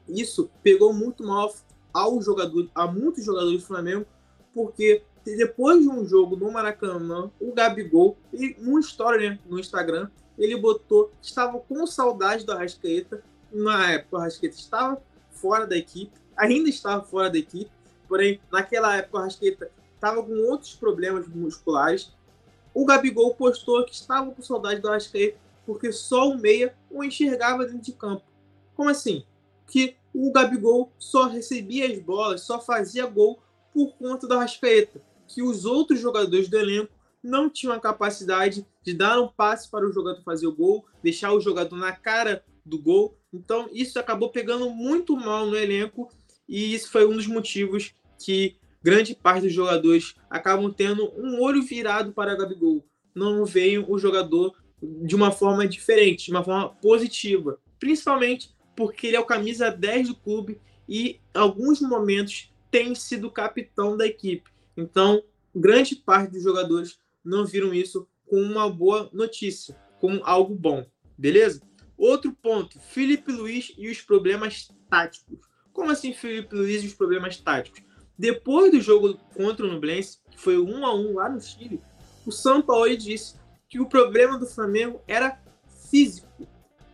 Isso 0.07 0.49
pegou 0.61 0.93
muito 0.93 1.23
mal 1.23 1.53
ao 1.93 2.21
jogador, 2.21 2.69
a 2.73 2.87
muitos 2.87 3.23
jogadores 3.23 3.61
do 3.61 3.67
Flamengo, 3.67 4.05
porque 4.53 5.03
depois 5.23 5.81
de 5.81 5.89
um 5.89 6.05
jogo 6.05 6.35
no 6.35 6.51
Maracanã, 6.51 7.31
o 7.39 7.53
Gabigol, 7.53 8.17
e 8.33 8.55
uma 8.59 8.79
história 8.79 9.31
né, 9.31 9.39
no 9.45 9.59
Instagram, 9.59 10.09
ele 10.37 10.57
botou 10.57 11.11
que 11.21 11.27
estava 11.27 11.59
com 11.59 11.85
saudade 11.85 12.45
do 12.45 12.51
Arrascaeta. 12.51 13.23
Na 13.51 13.91
época, 13.91 14.17
o 14.17 14.19
Arrascaeta 14.19 14.55
estava 14.55 15.01
fora 15.31 15.65
da 15.65 15.77
equipe, 15.77 16.11
ainda 16.35 16.69
estava 16.69 17.03
fora 17.03 17.29
da 17.29 17.37
equipe, 17.37 17.71
porém, 18.07 18.41
naquela 18.51 18.97
época, 18.97 19.17
o 19.17 19.21
Arrascaeta 19.21 19.71
estava 19.95 20.21
com 20.23 20.33
outros 20.49 20.75
problemas 20.75 21.27
musculares. 21.27 22.11
O 22.73 22.85
Gabigol 22.85 23.35
postou 23.35 23.85
que 23.85 23.93
estava 23.93 24.31
com 24.31 24.41
saudade 24.41 24.81
do 24.81 24.89
Arrascaeta 24.89 25.37
porque 25.65 25.91
só 25.91 26.29
o 26.29 26.37
meia 26.37 26.75
o 26.89 27.03
enxergava 27.03 27.65
dentro 27.65 27.81
de 27.81 27.93
campo. 27.93 28.23
Como 28.75 28.89
assim? 28.89 29.23
Que 29.67 29.95
o 30.13 30.31
Gabigol 30.31 30.91
só 30.99 31.27
recebia 31.27 31.91
as 31.91 31.99
bolas, 31.99 32.41
só 32.41 32.59
fazia 32.59 33.05
gol 33.05 33.39
por 33.73 33.93
conta 33.95 34.27
do 34.27 34.33
Arrascaeta 34.33 35.01
que 35.27 35.41
os 35.41 35.65
outros 35.65 35.99
jogadores 35.99 36.47
do 36.47 36.57
elenco 36.57 36.91
não 37.23 37.49
tinham 37.49 37.73
a 37.73 37.79
capacidade 37.79 38.65
de 38.83 38.93
dar 38.93 39.19
um 39.19 39.27
passe 39.27 39.69
para 39.69 39.87
o 39.87 39.91
jogador 39.91 40.21
fazer 40.23 40.45
o 40.45 40.55
gol, 40.55 40.85
deixar 41.01 41.31
o 41.31 41.39
jogador 41.39 41.75
na 41.77 41.93
cara 41.93 42.43
do 42.65 42.77
gol. 42.77 43.17
Então, 43.33 43.69
isso 43.71 43.97
acabou 43.97 44.29
pegando 44.29 44.69
muito 44.69 45.15
mal 45.15 45.47
no 45.47 45.55
elenco 45.55 46.09
e 46.47 46.73
isso 46.73 46.91
foi 46.91 47.07
um 47.07 47.15
dos 47.15 47.27
motivos 47.27 47.95
que 48.19 48.57
grande 48.83 49.15
parte 49.15 49.43
dos 49.43 49.53
jogadores 49.53 50.15
acabam 50.29 50.71
tendo 50.71 51.11
um 51.17 51.41
olho 51.41 51.63
virado 51.63 52.11
para 52.11 52.35
Gabigol. 52.35 52.85
Não 53.15 53.45
veem 53.45 53.79
o 53.79 53.97
jogador 53.97 54.53
de 54.81 55.15
uma 55.15 55.31
forma 55.31 55.67
diferente, 55.67 56.25
de 56.25 56.31
uma 56.31 56.43
forma 56.43 56.69
positiva, 56.69 57.59
principalmente 57.79 58.53
porque 58.75 59.07
ele 59.07 59.15
é 59.15 59.19
o 59.19 59.25
camisa 59.25 59.71
10 59.71 60.09
do 60.09 60.15
clube 60.15 60.59
e 60.89 61.21
em 61.35 61.39
alguns 61.39 61.79
momentos 61.79 62.51
tem 62.69 62.93
sido 62.93 63.31
capitão 63.31 63.95
da 63.95 64.05
equipe. 64.05 64.49
Então, 64.75 65.23
grande 65.55 65.95
parte 65.95 66.31
dos 66.31 66.43
jogadores 66.43 66.97
não 67.23 67.45
viram 67.45 67.73
isso 67.73 68.07
com 68.25 68.41
uma 68.41 68.69
boa 68.69 69.09
notícia, 69.13 69.77
como 69.99 70.21
algo 70.25 70.55
bom, 70.55 70.85
beleza? 71.17 71.61
Outro 71.95 72.33
ponto, 72.33 72.79
Felipe 72.79 73.31
Luiz 73.31 73.71
e 73.77 73.89
os 73.89 74.01
problemas 74.01 74.69
táticos. 74.89 75.39
Como 75.71 75.91
assim 75.91 76.13
Felipe 76.13 76.55
Luiz 76.55 76.83
e 76.83 76.87
os 76.87 76.93
problemas 76.93 77.37
táticos? 77.37 77.81
Depois 78.17 78.71
do 78.71 78.79
jogo 78.79 79.17
contra 79.35 79.65
o 79.65 79.71
Nublense, 79.71 80.19
que 80.29 80.39
foi 80.39 80.57
1 80.57 80.85
a 80.85 80.93
1 80.93 81.13
lá 81.13 81.29
no 81.29 81.41
Chile, 81.41 81.81
o 82.25 82.31
São 82.31 82.61
Paulo 82.61 82.95
disse 82.95 83.35
que 83.67 83.79
o 83.79 83.87
problema 83.87 84.37
do 84.37 84.45
Flamengo 84.45 85.01
era 85.07 85.39
físico, 85.89 86.27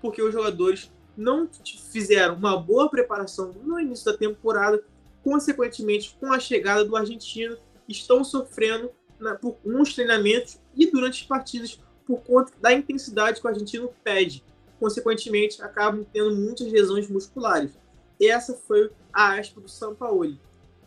porque 0.02 0.22
os 0.22 0.34
jogadores 0.34 0.90
não 1.16 1.50
fizeram 1.92 2.36
uma 2.36 2.58
boa 2.58 2.90
preparação 2.90 3.54
no 3.64 3.80
início 3.80 4.06
da 4.06 4.18
temporada, 4.18 4.82
consequentemente, 5.22 6.16
com 6.20 6.32
a 6.32 6.40
chegada 6.40 6.86
do 6.86 6.96
argentino 6.96 7.58
estão 7.88 8.24
sofrendo 8.24 8.90
na, 9.20 9.36
por 9.36 9.58
uns 9.66 9.94
treinamentos 9.94 10.60
e 10.76 10.90
durante 10.90 11.22
as 11.22 11.28
partidas 11.28 11.80
por 12.06 12.22
conta 12.22 12.54
da 12.62 12.72
intensidade 12.72 13.42
que 13.42 13.46
o 13.46 13.50
argentino 13.50 13.94
pede. 14.04 14.44
Consequentemente, 14.80 15.62
acabam 15.62 16.06
tendo 16.14 16.34
muitas 16.36 16.72
lesões 16.72 17.10
musculares. 17.10 17.78
Essa 18.20 18.54
foi 18.54 18.90
a 19.12 19.38
aspa 19.38 19.60
do 19.60 19.68
São 19.68 19.94
Paulo. 19.94 20.38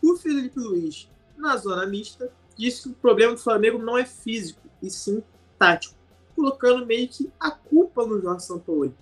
O 0.02 0.16
Felipe 0.16 0.58
Luiz, 0.58 1.08
na 1.36 1.56
zona 1.56 1.86
mista, 1.86 2.30
disse 2.56 2.82
que 2.82 2.88
o 2.88 2.94
problema 2.94 3.34
do 3.34 3.40
Flamengo 3.40 3.78
não 3.78 3.96
é 3.96 4.04
físico, 4.04 4.60
e 4.82 4.90
sim 4.90 5.22
tático, 5.58 5.94
colocando 6.34 6.84
meio 6.84 7.08
que 7.08 7.30
a 7.38 7.50
culpa 7.50 8.04
no 8.04 8.20
Jorge 8.20 8.44
Sampaoli. 8.44 8.94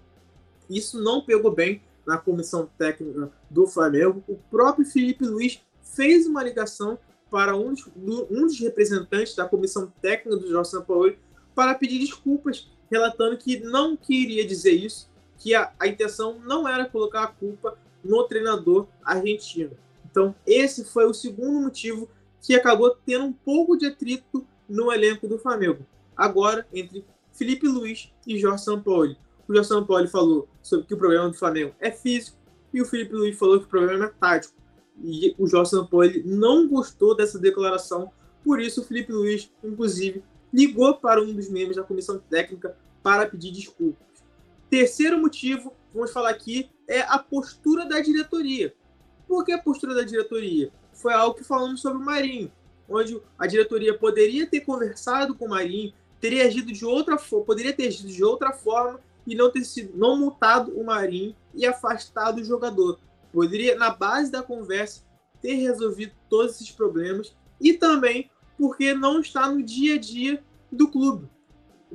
Isso 0.68 1.02
não 1.02 1.22
pegou 1.22 1.50
bem 1.50 1.82
na 2.06 2.18
comissão 2.18 2.68
técnica 2.76 3.32
do 3.48 3.66
Flamengo. 3.66 4.22
O 4.28 4.36
próprio 4.50 4.84
Felipe 4.84 5.24
Luiz 5.24 5.60
fez 5.82 6.26
uma 6.26 6.42
ligação 6.42 6.98
para 7.30 7.56
um 7.56 7.72
dos, 7.72 7.88
um 7.96 8.46
dos 8.46 8.60
representantes 8.60 9.34
da 9.34 9.48
comissão 9.48 9.92
técnica 10.02 10.36
do 10.36 10.48
Jorge 10.48 10.70
Sampaoli 10.70 11.18
para 11.54 11.74
pedir 11.74 11.98
desculpas, 11.98 12.70
relatando 12.90 13.36
que 13.38 13.60
não 13.60 13.96
queria 13.96 14.46
dizer 14.46 14.72
isso, 14.72 15.08
que 15.38 15.54
a, 15.54 15.72
a 15.78 15.86
intenção 15.86 16.38
não 16.40 16.68
era 16.68 16.84
colocar 16.84 17.22
a 17.22 17.28
culpa 17.28 17.78
no 18.04 18.24
treinador 18.24 18.86
argentino. 19.02 19.76
Então, 20.10 20.34
esse 20.46 20.84
foi 20.84 21.06
o 21.06 21.14
segundo 21.14 21.60
motivo 21.60 22.08
que 22.42 22.54
acabou 22.54 22.96
tendo 23.04 23.24
um 23.26 23.32
pouco 23.32 23.76
de 23.76 23.86
atrito 23.86 24.46
no 24.68 24.92
elenco 24.92 25.28
do 25.28 25.38
Flamengo. 25.38 25.86
Agora, 26.16 26.66
entre 26.72 27.04
Felipe 27.32 27.66
Luiz 27.66 28.12
e 28.26 28.38
Jorge 28.38 28.64
Sampaoli. 28.64 29.16
O 29.48 29.54
Jorge 29.54 29.68
Sampaoli 29.68 30.08
falou 30.08 30.48
sobre 30.62 30.86
que 30.86 30.94
o 30.94 30.98
problema 30.98 31.28
do 31.28 31.34
Flamengo 31.34 31.74
é 31.80 31.90
físico 31.90 32.36
e 32.72 32.80
o 32.80 32.84
Felipe 32.84 33.14
Luiz 33.14 33.38
falou 33.38 33.58
que 33.58 33.66
o 33.66 33.68
problema 33.68 34.06
é 34.06 34.08
tático. 34.08 34.54
E 35.02 35.34
o 35.38 35.46
Jorge 35.46 35.70
Sampaoli 35.70 36.22
não 36.24 36.68
gostou 36.68 37.16
dessa 37.16 37.38
declaração, 37.38 38.12
por 38.44 38.60
isso 38.60 38.82
o 38.82 38.84
Felipe 38.84 39.12
Luiz, 39.12 39.50
inclusive, 39.64 40.22
ligou 40.52 40.94
para 40.94 41.22
um 41.22 41.32
dos 41.32 41.48
membros 41.48 41.76
da 41.76 41.82
comissão 41.82 42.18
técnica 42.18 42.76
para 43.02 43.26
pedir 43.26 43.50
desculpas. 43.50 44.06
Terceiro 44.68 45.18
motivo, 45.18 45.72
vamos 45.94 46.12
falar 46.12 46.30
aqui, 46.30 46.70
é 46.86 47.00
a 47.00 47.18
postura 47.18 47.86
da 47.86 48.00
diretoria. 48.00 48.74
Por 49.30 49.44
que 49.44 49.52
a 49.52 49.62
postura 49.62 49.94
da 49.94 50.02
diretoria? 50.02 50.72
Foi 50.92 51.14
algo 51.14 51.36
que 51.36 51.44
falamos 51.44 51.80
sobre 51.80 52.02
o 52.02 52.04
Marinho, 52.04 52.50
onde 52.88 53.22
a 53.38 53.46
diretoria 53.46 53.96
poderia 53.96 54.44
ter 54.44 54.62
conversado 54.62 55.36
com 55.36 55.44
o 55.44 55.50
Marinho, 55.50 55.94
teria 56.20 56.44
agido 56.44 56.72
de 56.72 56.84
outra 56.84 57.16
poderia 57.16 57.72
ter 57.72 57.86
agido 57.86 58.08
de 58.08 58.24
outra 58.24 58.52
forma 58.52 58.98
e 59.24 59.36
não 59.36 59.48
ter 59.48 59.62
sido 59.64 59.96
não 59.96 60.18
multado 60.18 60.76
o 60.76 60.84
Marinho 60.84 61.36
e 61.54 61.64
afastado 61.64 62.38
o 62.38 62.44
jogador 62.44 62.98
poderia, 63.32 63.76
na 63.76 63.90
base 63.90 64.32
da 64.32 64.42
conversa, 64.42 65.04
ter 65.40 65.54
resolvido 65.54 66.12
todos 66.28 66.56
esses 66.56 66.72
problemas 66.72 67.32
e 67.60 67.74
também 67.74 68.28
porque 68.58 68.92
não 68.94 69.20
está 69.20 69.48
no 69.48 69.62
dia 69.62 69.94
a 69.94 69.98
dia 69.98 70.42
do 70.72 70.88
clube. 70.88 71.28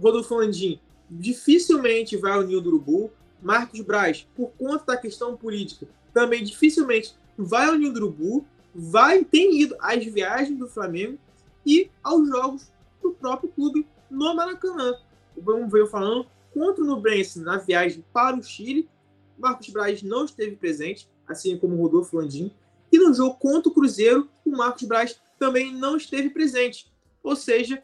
Rodolfo 0.02 0.36
Landim 0.36 0.80
dificilmente 1.10 2.16
vai 2.16 2.32
ao 2.32 2.44
Ninho 2.44 2.62
do 2.62 2.70
Urubu. 2.70 3.12
Marcos 3.42 3.82
Braz, 3.82 4.26
por 4.34 4.52
conta 4.58 4.86
da 4.86 4.98
questão 4.98 5.36
política, 5.36 5.86
também 6.14 6.42
dificilmente 6.42 7.14
vai 7.38 7.68
ao 7.68 7.76
Ninho 7.76 7.94
Urubu. 7.94 8.46
Vai, 8.74 9.24
tem 9.24 9.62
ido 9.62 9.76
às 9.80 10.04
viagens 10.04 10.58
do 10.58 10.68
Flamengo 10.68 11.18
e 11.66 11.90
aos 12.04 12.28
jogos 12.28 12.72
do 13.02 13.12
próprio 13.12 13.50
clube 13.50 13.88
no 14.10 14.36
Maracanã. 14.36 14.94
Vamos 15.38 15.72
ver 15.72 15.88
falando 15.90 16.28
contra 16.54 16.84
o 16.84 16.88
Nubrense 16.88 17.40
na 17.40 17.58
viagem 17.58 18.04
para 18.14 18.36
o 18.36 18.44
Chile. 18.44 18.90
Marcos 19.38 19.70
Braz 19.70 20.02
não 20.02 20.26
esteve 20.26 20.56
presente, 20.56 21.10
assim 21.28 21.58
como 21.58 21.76
o 21.76 21.82
Rodolfo 21.82 22.18
Landim. 22.18 22.52
E 22.92 22.98
no 22.98 23.14
jogo 23.14 23.36
contra 23.36 23.70
o 23.70 23.74
Cruzeiro, 23.74 24.30
o 24.46 24.52
Marcos 24.52 24.84
Braz 24.84 25.20
também 25.38 25.74
não 25.74 25.98
esteve 25.98 26.30
presente. 26.30 26.92
Ou 27.24 27.36
seja, 27.36 27.84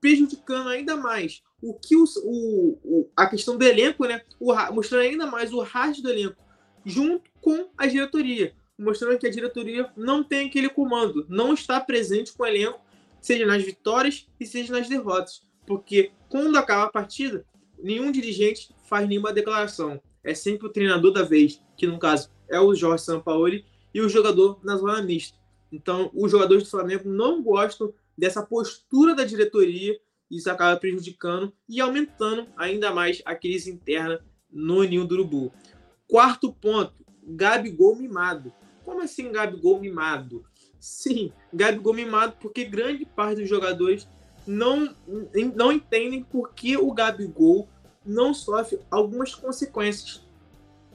prejudicando 0.00 0.68
ainda 0.68 0.96
mais 0.96 1.42
o 1.62 1.74
que 1.74 1.96
o, 1.96 2.04
o, 2.24 3.08
a 3.16 3.26
questão 3.26 3.56
do 3.56 3.64
elenco, 3.64 4.04
né? 4.06 4.22
O, 4.38 4.54
mostrando 4.72 5.02
ainda 5.02 5.26
mais 5.26 5.52
o 5.52 5.60
rastro 5.60 6.02
do 6.02 6.10
elenco, 6.10 6.36
junto 6.84 7.30
com 7.40 7.68
a 7.76 7.86
diretoria. 7.86 8.54
Mostrando 8.82 9.18
que 9.18 9.26
a 9.26 9.30
diretoria 9.30 9.90
não 9.94 10.24
tem 10.24 10.48
aquele 10.48 10.68
comando, 10.68 11.26
não 11.28 11.52
está 11.52 11.78
presente 11.80 12.32
com 12.32 12.42
o 12.42 12.46
elenco, 12.46 12.80
seja 13.20 13.44
nas 13.44 13.62
vitórias 13.62 14.26
e 14.40 14.46
seja 14.46 14.72
nas 14.72 14.88
derrotas. 14.88 15.42
Porque 15.66 16.12
quando 16.28 16.56
acaba 16.56 16.84
a 16.84 16.90
partida, 16.90 17.44
nenhum 17.78 18.10
dirigente 18.10 18.74
faz 18.88 19.06
nenhuma 19.06 19.32
declaração. 19.32 20.00
É 20.24 20.34
sempre 20.34 20.66
o 20.66 20.70
treinador 20.70 21.12
da 21.12 21.22
vez, 21.22 21.62
que 21.76 21.86
no 21.86 21.98
caso 21.98 22.30
é 22.48 22.58
o 22.58 22.74
Jorge 22.74 23.04
Sampaoli, 23.04 23.64
e 23.92 24.00
o 24.00 24.08
jogador 24.08 24.58
na 24.62 24.76
zona 24.76 25.02
mista. 25.02 25.36
Então, 25.70 26.10
os 26.14 26.30
jogadores 26.30 26.64
do 26.64 26.70
Flamengo 26.70 27.08
não 27.08 27.42
gostam 27.42 27.92
dessa 28.16 28.42
postura 28.42 29.14
da 29.14 29.24
diretoria. 29.24 29.98
Isso 30.30 30.50
acaba 30.50 30.78
prejudicando 30.78 31.52
e 31.68 31.80
aumentando 31.80 32.46
ainda 32.56 32.92
mais 32.92 33.20
a 33.24 33.34
crise 33.34 33.70
interna 33.70 34.24
no 34.50 34.82
Ninho 34.84 35.04
do 35.04 35.16
Urubu. 35.16 35.52
Quarto 36.08 36.52
ponto, 36.52 36.94
Gabigol 37.22 37.96
mimado. 37.96 38.52
Como 38.90 39.02
assim 39.02 39.30
Gabigol 39.30 39.78
mimado? 39.78 40.44
Sim, 40.80 41.32
Gabigol 41.54 41.94
mimado 41.94 42.34
porque 42.40 42.64
grande 42.64 43.04
parte 43.04 43.38
dos 43.40 43.48
jogadores 43.48 44.08
não, 44.44 44.92
não 45.54 45.70
entendem 45.70 46.24
por 46.24 46.52
que 46.52 46.76
o 46.76 46.92
Gabigol 46.92 47.68
não 48.04 48.34
sofre 48.34 48.80
algumas 48.90 49.32
consequências. 49.32 50.26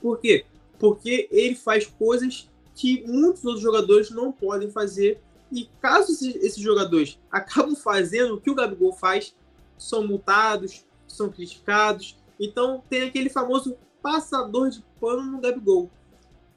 Por 0.01 0.19
quê? 0.19 0.45
Porque 0.77 1.29
ele 1.31 1.55
faz 1.55 1.85
coisas 1.85 2.51
que 2.75 3.01
muitos 3.07 3.45
outros 3.45 3.63
jogadores 3.63 4.09
não 4.09 4.29
podem 4.29 4.69
fazer. 4.69 5.21
E 5.49 5.69
caso 5.79 6.11
esses 6.11 6.57
jogadores 6.57 7.17
acabam 7.31 7.77
fazendo 7.77 8.33
o 8.33 8.41
que 8.41 8.51
o 8.51 8.55
Gabigol 8.55 8.91
faz, 8.91 9.33
são 9.77 10.05
multados, 10.05 10.85
são 11.07 11.29
criticados. 11.29 12.17
Então 12.37 12.83
tem 12.89 13.03
aquele 13.03 13.29
famoso 13.29 13.77
passador 14.01 14.69
de 14.69 14.83
pano 14.99 15.31
no 15.31 15.39
Gabigol. 15.39 15.89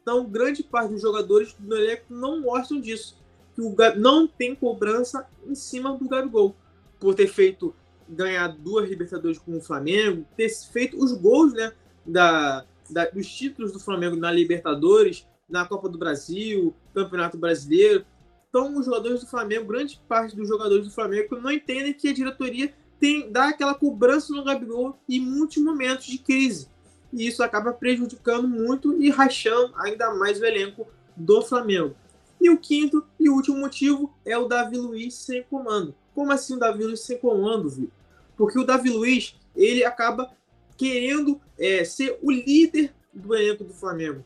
Então, 0.09 0.25
grande 0.25 0.63
parte 0.63 0.95
dos 0.95 1.03
jogadores 1.03 1.55
do 1.59 1.77
elenco 1.77 2.05
não 2.09 2.41
gostam 2.41 2.81
disso. 2.81 3.15
Que 3.55 3.61
o 3.61 3.77
não 3.99 4.27
tem 4.27 4.55
cobrança 4.55 5.29
em 5.47 5.55
cima 5.55 5.95
do 5.95 6.09
Gabigol. 6.09 6.57
Por 6.99 7.15
ter 7.15 7.27
feito 7.27 7.77
ganhar 8.09 8.49
duas 8.49 8.89
Libertadores 8.89 9.39
com 9.39 9.59
o 9.59 9.61
Flamengo, 9.61 10.25
ter 10.35 10.49
feito 10.49 10.97
os 10.97 11.13
gols 11.13 11.53
né, 11.53 11.75
da, 12.07 12.65
da, 12.89 13.05
dos 13.11 13.29
títulos 13.29 13.71
do 13.71 13.79
Flamengo 13.79 14.17
na 14.17 14.33
Libertadores, 14.33 15.27
na 15.47 15.67
Copa 15.67 15.91
do 15.91 15.99
Brasil, 15.99 16.75
Campeonato 16.95 17.37
Brasileiro. 17.37 18.07
Então, 18.49 18.79
os 18.79 18.87
jogadores 18.87 19.21
do 19.21 19.27
Flamengo, 19.27 19.67
grande 19.67 20.01
parte 20.09 20.35
dos 20.35 20.49
jogadores 20.49 20.87
do 20.87 20.91
Flamengo, 20.91 21.37
não 21.37 21.53
entendem 21.53 21.93
que 21.93 22.09
a 22.09 22.15
diretoria 22.15 22.73
tem 22.99 23.31
dá 23.31 23.49
aquela 23.51 23.75
cobrança 23.75 24.33
no 24.33 24.43
Gabigol 24.43 24.99
em 25.07 25.21
muitos 25.21 25.59
momentos 25.59 26.07
de 26.07 26.17
crise. 26.17 26.71
E 27.13 27.27
isso 27.27 27.43
acaba 27.43 27.73
prejudicando 27.73 28.47
muito 28.47 29.01
e 29.03 29.11
rachando 29.11 29.73
ainda 29.77 30.15
mais 30.15 30.41
o 30.41 30.45
elenco 30.45 30.87
do 31.17 31.43
Flamengo. 31.43 31.95
E 32.41 32.51
o 32.51 32.59
quinto 32.59 33.05
e 33.19 33.29
último 33.29 33.59
motivo 33.59 34.15
é 34.25 34.37
o 34.37 34.47
Davi 34.47 34.77
Luiz 34.77 35.15
sem 35.15 35.43
comando. 35.43 35.95
Como 36.15 36.33
assim 36.33 36.55
o 36.55 36.59
Davi 36.59 36.85
Luiz 36.85 37.01
sem 37.01 37.19
comando, 37.19 37.69
Vitor? 37.69 37.93
Porque 38.37 38.59
o 38.59 38.65
Davi 38.65 38.91
Luiz 38.91 39.35
ele 39.57 39.85
acaba 39.85 40.31
querendo 40.77 41.41
é, 41.59 41.83
ser 41.85 42.17
o 42.23 42.31
líder 42.31 42.95
do 43.13 43.35
elenco 43.35 43.65
do 43.65 43.75
Flamengo, 43.75 44.25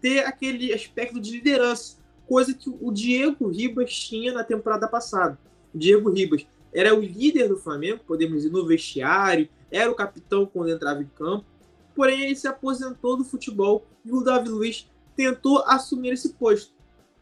ter 0.00 0.20
aquele 0.20 0.72
aspecto 0.72 1.20
de 1.20 1.32
liderança, 1.32 1.98
coisa 2.26 2.54
que 2.54 2.70
o 2.80 2.90
Diego 2.90 3.48
Ribas 3.48 3.92
tinha 3.92 4.32
na 4.32 4.42
temporada 4.42 4.88
passada. 4.88 5.38
O 5.74 5.78
Diego 5.78 6.10
Ribas 6.10 6.46
era 6.72 6.94
o 6.94 7.00
líder 7.00 7.48
do 7.48 7.58
Flamengo, 7.58 8.00
podemos 8.06 8.36
dizer, 8.36 8.50
no 8.50 8.66
vestiário, 8.66 9.48
era 9.70 9.90
o 9.90 9.94
capitão 9.94 10.46
quando 10.46 10.70
entrava 10.70 11.02
em 11.02 11.10
campo, 11.14 11.44
porém 11.94 12.22
ele 12.22 12.36
se 12.36 12.48
aposentou 12.48 13.16
do 13.16 13.24
futebol 13.24 13.86
e 14.04 14.12
o 14.12 14.22
Davi 14.22 14.48
Luiz 14.48 14.88
tentou 15.16 15.62
assumir 15.66 16.12
esse 16.12 16.34
posto. 16.34 16.72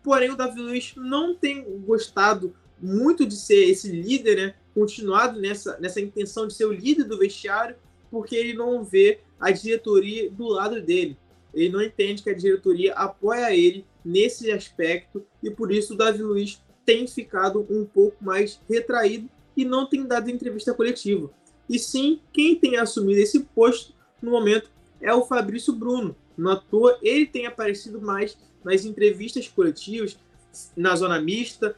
Porém, 0.03 0.31
o 0.31 0.37
Davi 0.37 0.61
Luiz 0.61 0.95
não 0.97 1.35
tem 1.35 1.65
gostado 1.81 2.55
muito 2.81 3.27
de 3.27 3.37
ser 3.37 3.69
esse 3.69 3.91
líder, 3.91 4.37
né? 4.37 4.55
Continuado 4.75 5.39
nessa, 5.41 5.79
nessa 5.79 6.01
intenção 6.01 6.47
de 6.47 6.55
ser 6.55 6.65
o 6.65 6.73
líder 6.73 7.05
do 7.05 7.19
vestiário, 7.19 7.77
porque 8.11 8.35
ele 8.35 8.55
não 8.55 8.83
vê 8.83 9.21
a 9.39 9.51
diretoria 9.51 10.31
do 10.31 10.49
lado 10.49 10.81
dele. 10.81 11.19
Ele 11.53 11.69
não 11.69 11.83
entende 11.83 12.23
que 12.23 12.31
a 12.31 12.35
diretoria 12.35 12.95
apoia 12.95 13.55
ele 13.55 13.85
nesse 14.05 14.51
aspecto 14.51 15.25
e 15.43 15.51
por 15.51 15.71
isso 15.71 15.95
o 15.95 15.97
Davi 15.97 16.23
Luiz 16.23 16.63
tem 16.87 17.07
ficado 17.07 17.67
um 17.69 17.85
pouco 17.85 18.25
mais 18.25 18.61
retraído 18.69 19.29
e 19.57 19.65
não 19.65 19.87
tem 19.87 20.07
dado 20.07 20.31
entrevista 20.31 20.73
coletiva. 20.73 21.31
E 21.69 21.79
sim, 21.79 22.21
quem 22.33 22.57
tem 22.57 22.77
assumido 22.77 23.21
esse 23.21 23.41
posto 23.41 23.95
no 24.23 24.31
momento 24.31 24.71
é 25.01 25.13
o 25.15 25.25
Fabrício 25.25 25.73
Bruno. 25.73 26.15
Não 26.37 26.53
à 26.53 26.57
toa, 26.57 26.99
ele 27.03 27.27
tem 27.27 27.47
aparecido 27.47 28.01
mais 28.01 28.37
nas 28.65 28.85
entrevistas 28.85 29.49
coletivas, 29.49 30.19
na 30.77 30.95
zona 30.97 31.21
mista, 31.21 31.77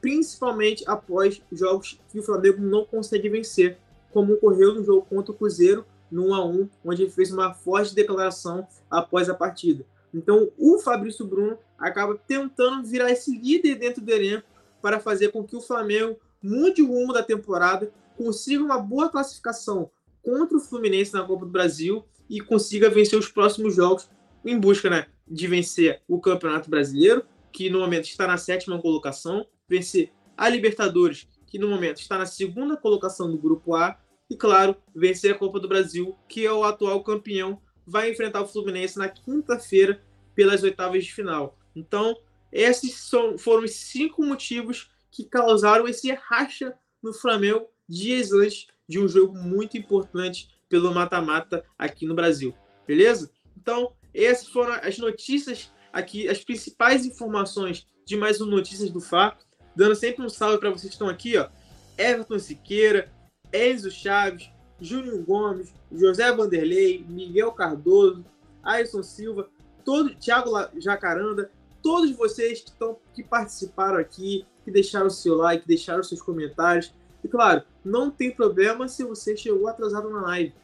principalmente 0.00 0.84
após 0.86 1.40
jogos 1.52 1.98
que 2.10 2.18
o 2.18 2.22
Flamengo 2.22 2.60
não 2.60 2.84
consegue 2.84 3.28
vencer, 3.28 3.78
como 4.12 4.34
ocorreu 4.34 4.74
no 4.74 4.84
jogo 4.84 5.06
contra 5.08 5.32
o 5.32 5.34
Cruzeiro, 5.34 5.84
no 6.10 6.28
1 6.28 6.34
a 6.34 6.44
1 6.44 6.68
onde 6.84 7.02
ele 7.02 7.10
fez 7.10 7.32
uma 7.32 7.54
forte 7.54 7.94
declaração 7.94 8.66
após 8.90 9.30
a 9.30 9.34
partida. 9.34 9.84
Então, 10.12 10.50
o 10.58 10.78
Fabrício 10.78 11.26
Bruno 11.26 11.56
acaba 11.78 12.18
tentando 12.26 12.86
virar 12.86 13.10
esse 13.10 13.36
líder 13.36 13.76
dentro 13.76 14.02
do 14.02 14.10
elenco 14.10 14.46
para 14.82 15.00
fazer 15.00 15.28
com 15.28 15.42
que 15.42 15.56
o 15.56 15.60
Flamengo 15.60 16.18
mude 16.42 16.82
o 16.82 16.88
rumo 16.88 17.12
da 17.12 17.22
temporada, 17.22 17.90
consiga 18.16 18.62
uma 18.62 18.78
boa 18.78 19.08
classificação 19.08 19.90
contra 20.22 20.56
o 20.56 20.60
Fluminense 20.60 21.12
na 21.12 21.24
Copa 21.24 21.44
do 21.44 21.50
Brasil 21.50 22.04
e 22.30 22.40
consiga 22.40 22.88
vencer 22.88 23.18
os 23.18 23.28
próximos 23.28 23.74
jogos 23.74 24.08
em 24.44 24.58
busca 24.58 24.88
né, 24.88 25.06
de 25.26 25.46
vencer 25.46 26.02
o 26.08 26.20
Campeonato 26.20 26.70
Brasileiro, 26.70 27.24
que 27.52 27.68
no 27.68 27.80
momento 27.80 28.06
está 28.06 28.26
na 28.26 28.38
sétima 28.38 28.80
colocação, 28.80 29.46
vencer 29.68 30.10
a 30.36 30.48
Libertadores, 30.48 31.28
que 31.46 31.58
no 31.58 31.68
momento 31.68 32.00
está 32.00 32.16
na 32.16 32.26
segunda 32.26 32.76
colocação 32.76 33.30
do 33.30 33.36
Grupo 33.36 33.74
A, 33.74 33.98
e 34.30 34.36
claro, 34.36 34.74
vencer 34.94 35.34
a 35.34 35.38
Copa 35.38 35.60
do 35.60 35.68
Brasil, 35.68 36.16
que 36.28 36.46
é 36.46 36.52
o 36.52 36.64
atual 36.64 37.02
campeão, 37.02 37.60
vai 37.86 38.10
enfrentar 38.10 38.40
o 38.40 38.48
Fluminense 38.48 38.98
na 38.98 39.08
quinta-feira 39.08 40.02
pelas 40.34 40.62
oitavas 40.62 41.04
de 41.04 41.12
final. 41.12 41.58
Então, 41.76 42.16
esses 42.50 42.94
são, 42.94 43.36
foram 43.36 43.64
os 43.64 43.72
cinco 43.72 44.24
motivos 44.24 44.90
que 45.10 45.24
causaram 45.24 45.86
esse 45.86 46.10
racha 46.12 46.74
no 47.02 47.12
Flamengo 47.12 47.66
dias 47.86 48.32
antes 48.32 48.66
de 48.88 48.98
um 48.98 49.08
jogo 49.08 49.36
muito 49.36 49.76
importante 49.76 50.48
pelo 50.68 50.92
mata-mata 50.92 51.64
aqui 51.78 52.06
no 52.06 52.14
Brasil. 52.14 52.54
Beleza? 52.86 53.30
Então, 53.56 53.92
essas 54.14 54.48
foram 54.48 54.74
as 54.74 54.98
notícias 54.98 55.70
aqui, 55.92 56.28
as 56.28 56.42
principais 56.42 57.04
informações 57.04 57.86
de 58.04 58.16
mais 58.16 58.40
um 58.40 58.46
Notícias 58.46 58.90
do 58.90 59.00
Fá. 59.00 59.36
Dando 59.74 59.94
sempre 59.94 60.24
um 60.24 60.28
salve 60.28 60.58
para 60.58 60.70
vocês 60.70 60.90
que 60.90 60.94
estão 60.94 61.08
aqui, 61.08 61.36
ó. 61.36 61.48
Everton 61.96 62.38
Siqueira, 62.38 63.10
Enzo 63.52 63.90
Chaves, 63.90 64.50
Júnior 64.80 65.22
Gomes, 65.22 65.72
José 65.90 66.30
Vanderlei, 66.34 67.04
Miguel 67.08 67.52
Cardoso, 67.52 68.24
Alisson 68.62 69.02
Silva, 69.02 69.48
todo 69.84 70.14
Thiago 70.14 70.50
Jacaranda, 70.78 71.50
todos 71.82 72.10
vocês 72.16 72.60
que, 72.60 72.70
estão, 72.70 72.98
que 73.14 73.22
participaram 73.22 73.98
aqui, 73.98 74.46
que 74.64 74.70
deixaram 74.70 75.06
o 75.06 75.10
seu 75.10 75.36
like, 75.36 75.66
deixaram 75.66 76.02
seus 76.02 76.22
comentários. 76.22 76.94
E 77.22 77.28
claro, 77.28 77.62
não 77.84 78.10
tem 78.10 78.30
problema 78.30 78.88
se 78.88 79.04
você 79.04 79.36
chegou 79.36 79.68
atrasado 79.68 80.10
na 80.10 80.22
live. 80.22 80.54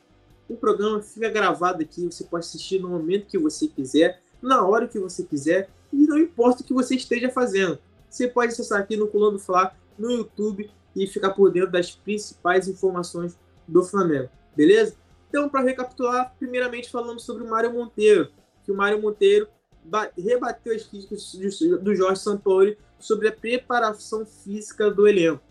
O 0.49 0.57
programa 0.57 1.01
fica 1.03 1.29
gravado 1.29 1.83
aqui, 1.83 2.05
você 2.07 2.25
pode 2.25 2.47
assistir 2.47 2.81
no 2.81 2.89
momento 2.89 3.27
que 3.27 3.39
você 3.39 3.69
quiser, 3.69 4.23
na 4.41 4.67
hora 4.67 4.89
que 4.89 4.99
você 4.99 5.23
quiser, 5.23 5.69
e 5.93 6.07
não 6.07 6.19
importa 6.19 6.63
o 6.63 6.65
que 6.65 6.73
você 6.73 6.95
esteja 6.95 7.29
fazendo. 7.31 7.79
Você 8.09 8.27
pode 8.27 8.53
acessar 8.53 8.81
aqui 8.81 8.97
no 8.97 9.09
Colando 9.09 9.39
Fla, 9.39 9.75
no 9.99 10.11
YouTube, 10.11 10.71
e 10.97 11.07
ficar 11.07 11.31
por 11.31 11.53
dentro 11.53 11.71
das 11.71 11.91
principais 11.91 12.67
informações 12.67 13.39
do 13.67 13.85
Flamengo, 13.85 14.29
beleza? 14.57 14.97
Então, 15.29 15.49
para 15.49 15.61
recapitular, 15.61 16.35
primeiramente 16.39 16.91
falamos 16.91 17.25
sobre 17.25 17.45
o 17.45 17.49
Mário 17.49 17.73
Monteiro, 17.73 18.31
que 18.65 18.73
o 18.73 18.75
Mário 18.75 19.01
Monteiro 19.01 19.47
rebateu 20.17 20.75
as 20.75 20.85
críticas 20.85 21.33
do 21.83 21.95
Jorge 21.95 22.23
Sampaoli 22.23 22.79
sobre 22.99 23.29
a 23.29 23.33
preparação 23.33 24.27
física 24.27 24.91
do 24.91 25.07
elenco. 25.07 25.43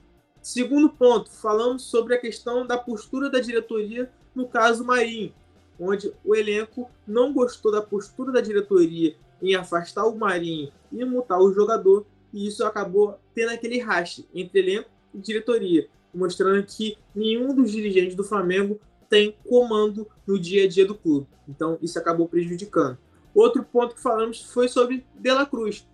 Segundo 0.47 0.89
ponto, 0.89 1.29
falamos 1.29 1.83
sobre 1.83 2.15
a 2.15 2.17
questão 2.17 2.65
da 2.65 2.77
postura 2.77 3.29
da 3.29 3.41
diretoria 3.41 4.09
no 4.33 4.47
caso 4.47 4.85
Marinho, 4.85 5.33
onde 5.77 6.09
o 6.23 6.33
elenco 6.33 6.89
não 7.05 7.33
gostou 7.33 7.69
da 7.69 7.81
postura 7.81 8.31
da 8.31 8.39
diretoria 8.39 9.13
em 9.41 9.55
afastar 9.55 10.05
o 10.05 10.17
Marinho 10.17 10.71
e 10.89 11.03
multar 11.03 11.41
o 11.41 11.51
jogador, 11.51 12.05
e 12.33 12.47
isso 12.47 12.63
acabou 12.63 13.19
tendo 13.35 13.51
aquele 13.51 13.77
raste 13.77 14.25
entre 14.33 14.61
elenco 14.61 14.89
e 15.13 15.17
diretoria, 15.17 15.89
mostrando 16.13 16.65
que 16.65 16.97
nenhum 17.13 17.53
dos 17.53 17.69
dirigentes 17.69 18.15
do 18.15 18.23
Flamengo 18.23 18.79
tem 19.09 19.35
comando 19.49 20.07
no 20.25 20.39
dia 20.39 20.63
a 20.63 20.69
dia 20.69 20.85
do 20.85 20.95
clube. 20.95 21.27
Então, 21.45 21.77
isso 21.81 21.99
acabou 21.99 22.25
prejudicando. 22.25 22.97
Outro 23.35 23.63
ponto 23.63 23.95
que 23.95 24.01
falamos 24.01 24.43
foi 24.43 24.69
sobre 24.69 25.05
De 25.13 25.29
La 25.29 25.45
Cruz. 25.45 25.85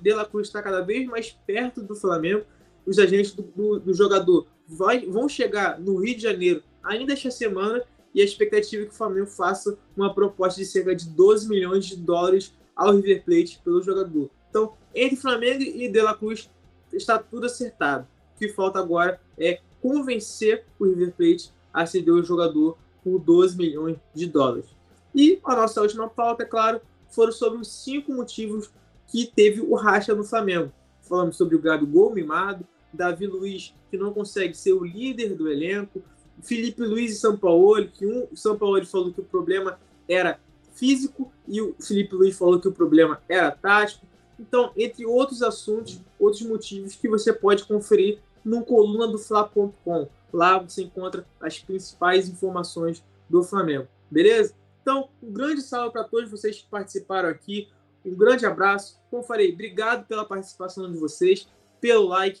De 0.00 0.14
La 0.14 0.24
Cruz 0.24 0.46
está 0.46 0.62
cada 0.62 0.82
vez 0.82 1.08
mais 1.08 1.32
perto 1.44 1.82
do 1.82 1.96
Flamengo. 1.96 2.46
Os 2.86 2.98
agentes 2.98 3.32
do, 3.32 3.42
do, 3.42 3.80
do 3.80 3.94
jogador 3.94 4.46
vai, 4.66 5.04
vão 5.06 5.28
chegar 5.28 5.78
no 5.80 5.96
Rio 5.96 6.16
de 6.16 6.22
Janeiro 6.22 6.62
ainda 6.82 7.12
esta 7.12 7.30
semana 7.30 7.82
e 8.14 8.20
a 8.22 8.24
expectativa 8.24 8.82
é 8.82 8.86
que 8.86 8.92
o 8.92 8.96
Flamengo 8.96 9.26
faça 9.26 9.76
uma 9.96 10.14
proposta 10.14 10.60
de 10.60 10.66
cerca 10.66 10.94
de 10.94 11.08
12 11.08 11.48
milhões 11.48 11.84
de 11.84 11.96
dólares 11.96 12.54
ao 12.74 12.94
River 12.94 13.24
Plate 13.24 13.60
pelo 13.62 13.82
jogador. 13.82 14.30
Então, 14.48 14.72
entre 14.94 15.16
Flamengo 15.16 15.62
e 15.62 15.88
De 15.88 16.00
La 16.00 16.14
Cruz 16.14 16.48
está 16.92 17.18
tudo 17.18 17.46
acertado. 17.46 18.06
O 18.34 18.38
que 18.38 18.48
falta 18.48 18.78
agora 18.78 19.20
é 19.36 19.60
convencer 19.82 20.64
o 20.78 20.84
River 20.86 21.12
Plate 21.12 21.52
a 21.72 21.84
ceder 21.84 22.14
o 22.14 22.22
jogador 22.22 22.78
por 23.04 23.18
12 23.18 23.56
milhões 23.56 23.98
de 24.14 24.26
dólares. 24.26 24.66
E 25.14 25.38
a 25.44 25.54
nossa 25.54 25.80
última 25.80 26.08
pauta, 26.08 26.42
é 26.42 26.46
claro, 26.46 26.80
foram 27.10 27.32
sobre 27.32 27.60
os 27.60 27.68
cinco 27.68 28.12
motivos 28.12 28.70
que 29.06 29.26
teve 29.26 29.60
o 29.60 29.74
racha 29.74 30.14
no 30.14 30.24
Flamengo. 30.24 30.72
Falamos 31.02 31.36
sobre 31.36 31.54
o 31.54 31.60
Gabigol 31.60 32.12
mimado, 32.12 32.66
Davi 32.96 33.26
Luiz, 33.26 33.74
que 33.90 33.96
não 33.96 34.12
consegue 34.12 34.54
ser 34.54 34.72
o 34.72 34.84
líder 34.84 35.34
do 35.34 35.50
elenco, 35.50 36.02
Felipe 36.42 36.82
Luiz 36.82 37.12
e 37.12 37.16
São 37.16 37.36
Paulo, 37.36 37.86
que 37.88 38.06
um, 38.06 38.28
o 38.30 38.36
São 38.36 38.56
Paulo 38.56 38.84
falou 38.84 39.12
que 39.12 39.20
o 39.20 39.24
problema 39.24 39.78
era 40.08 40.38
físico 40.74 41.32
e 41.48 41.60
o 41.60 41.74
Felipe 41.80 42.14
Luiz 42.14 42.36
falou 42.36 42.60
que 42.60 42.68
o 42.68 42.72
problema 42.72 43.20
era 43.28 43.50
tático. 43.50 44.06
Então, 44.38 44.70
entre 44.76 45.06
outros 45.06 45.42
assuntos, 45.42 46.00
outros 46.18 46.42
motivos 46.42 46.94
que 46.94 47.08
você 47.08 47.32
pode 47.32 47.64
conferir 47.64 48.18
no 48.44 48.64
coluna 48.64 49.08
do 49.08 49.18
Fla.com. 49.18 50.08
Lá 50.32 50.58
você 50.58 50.82
encontra 50.82 51.26
as 51.40 51.58
principais 51.58 52.28
informações 52.28 53.02
do 53.28 53.42
Flamengo. 53.42 53.88
Beleza? 54.10 54.54
Então, 54.82 55.08
um 55.22 55.32
grande 55.32 55.62
salve 55.62 55.92
para 55.92 56.04
todos 56.04 56.30
vocês 56.30 56.60
que 56.60 56.68
participaram 56.68 57.28
aqui. 57.28 57.68
Um 58.04 58.14
grande 58.14 58.46
abraço. 58.46 59.00
Como 59.10 59.22
falei, 59.22 59.52
obrigado 59.52 60.06
pela 60.06 60.24
participação 60.24 60.90
de 60.90 60.98
vocês, 60.98 61.48
pelo 61.80 62.06
like, 62.06 62.40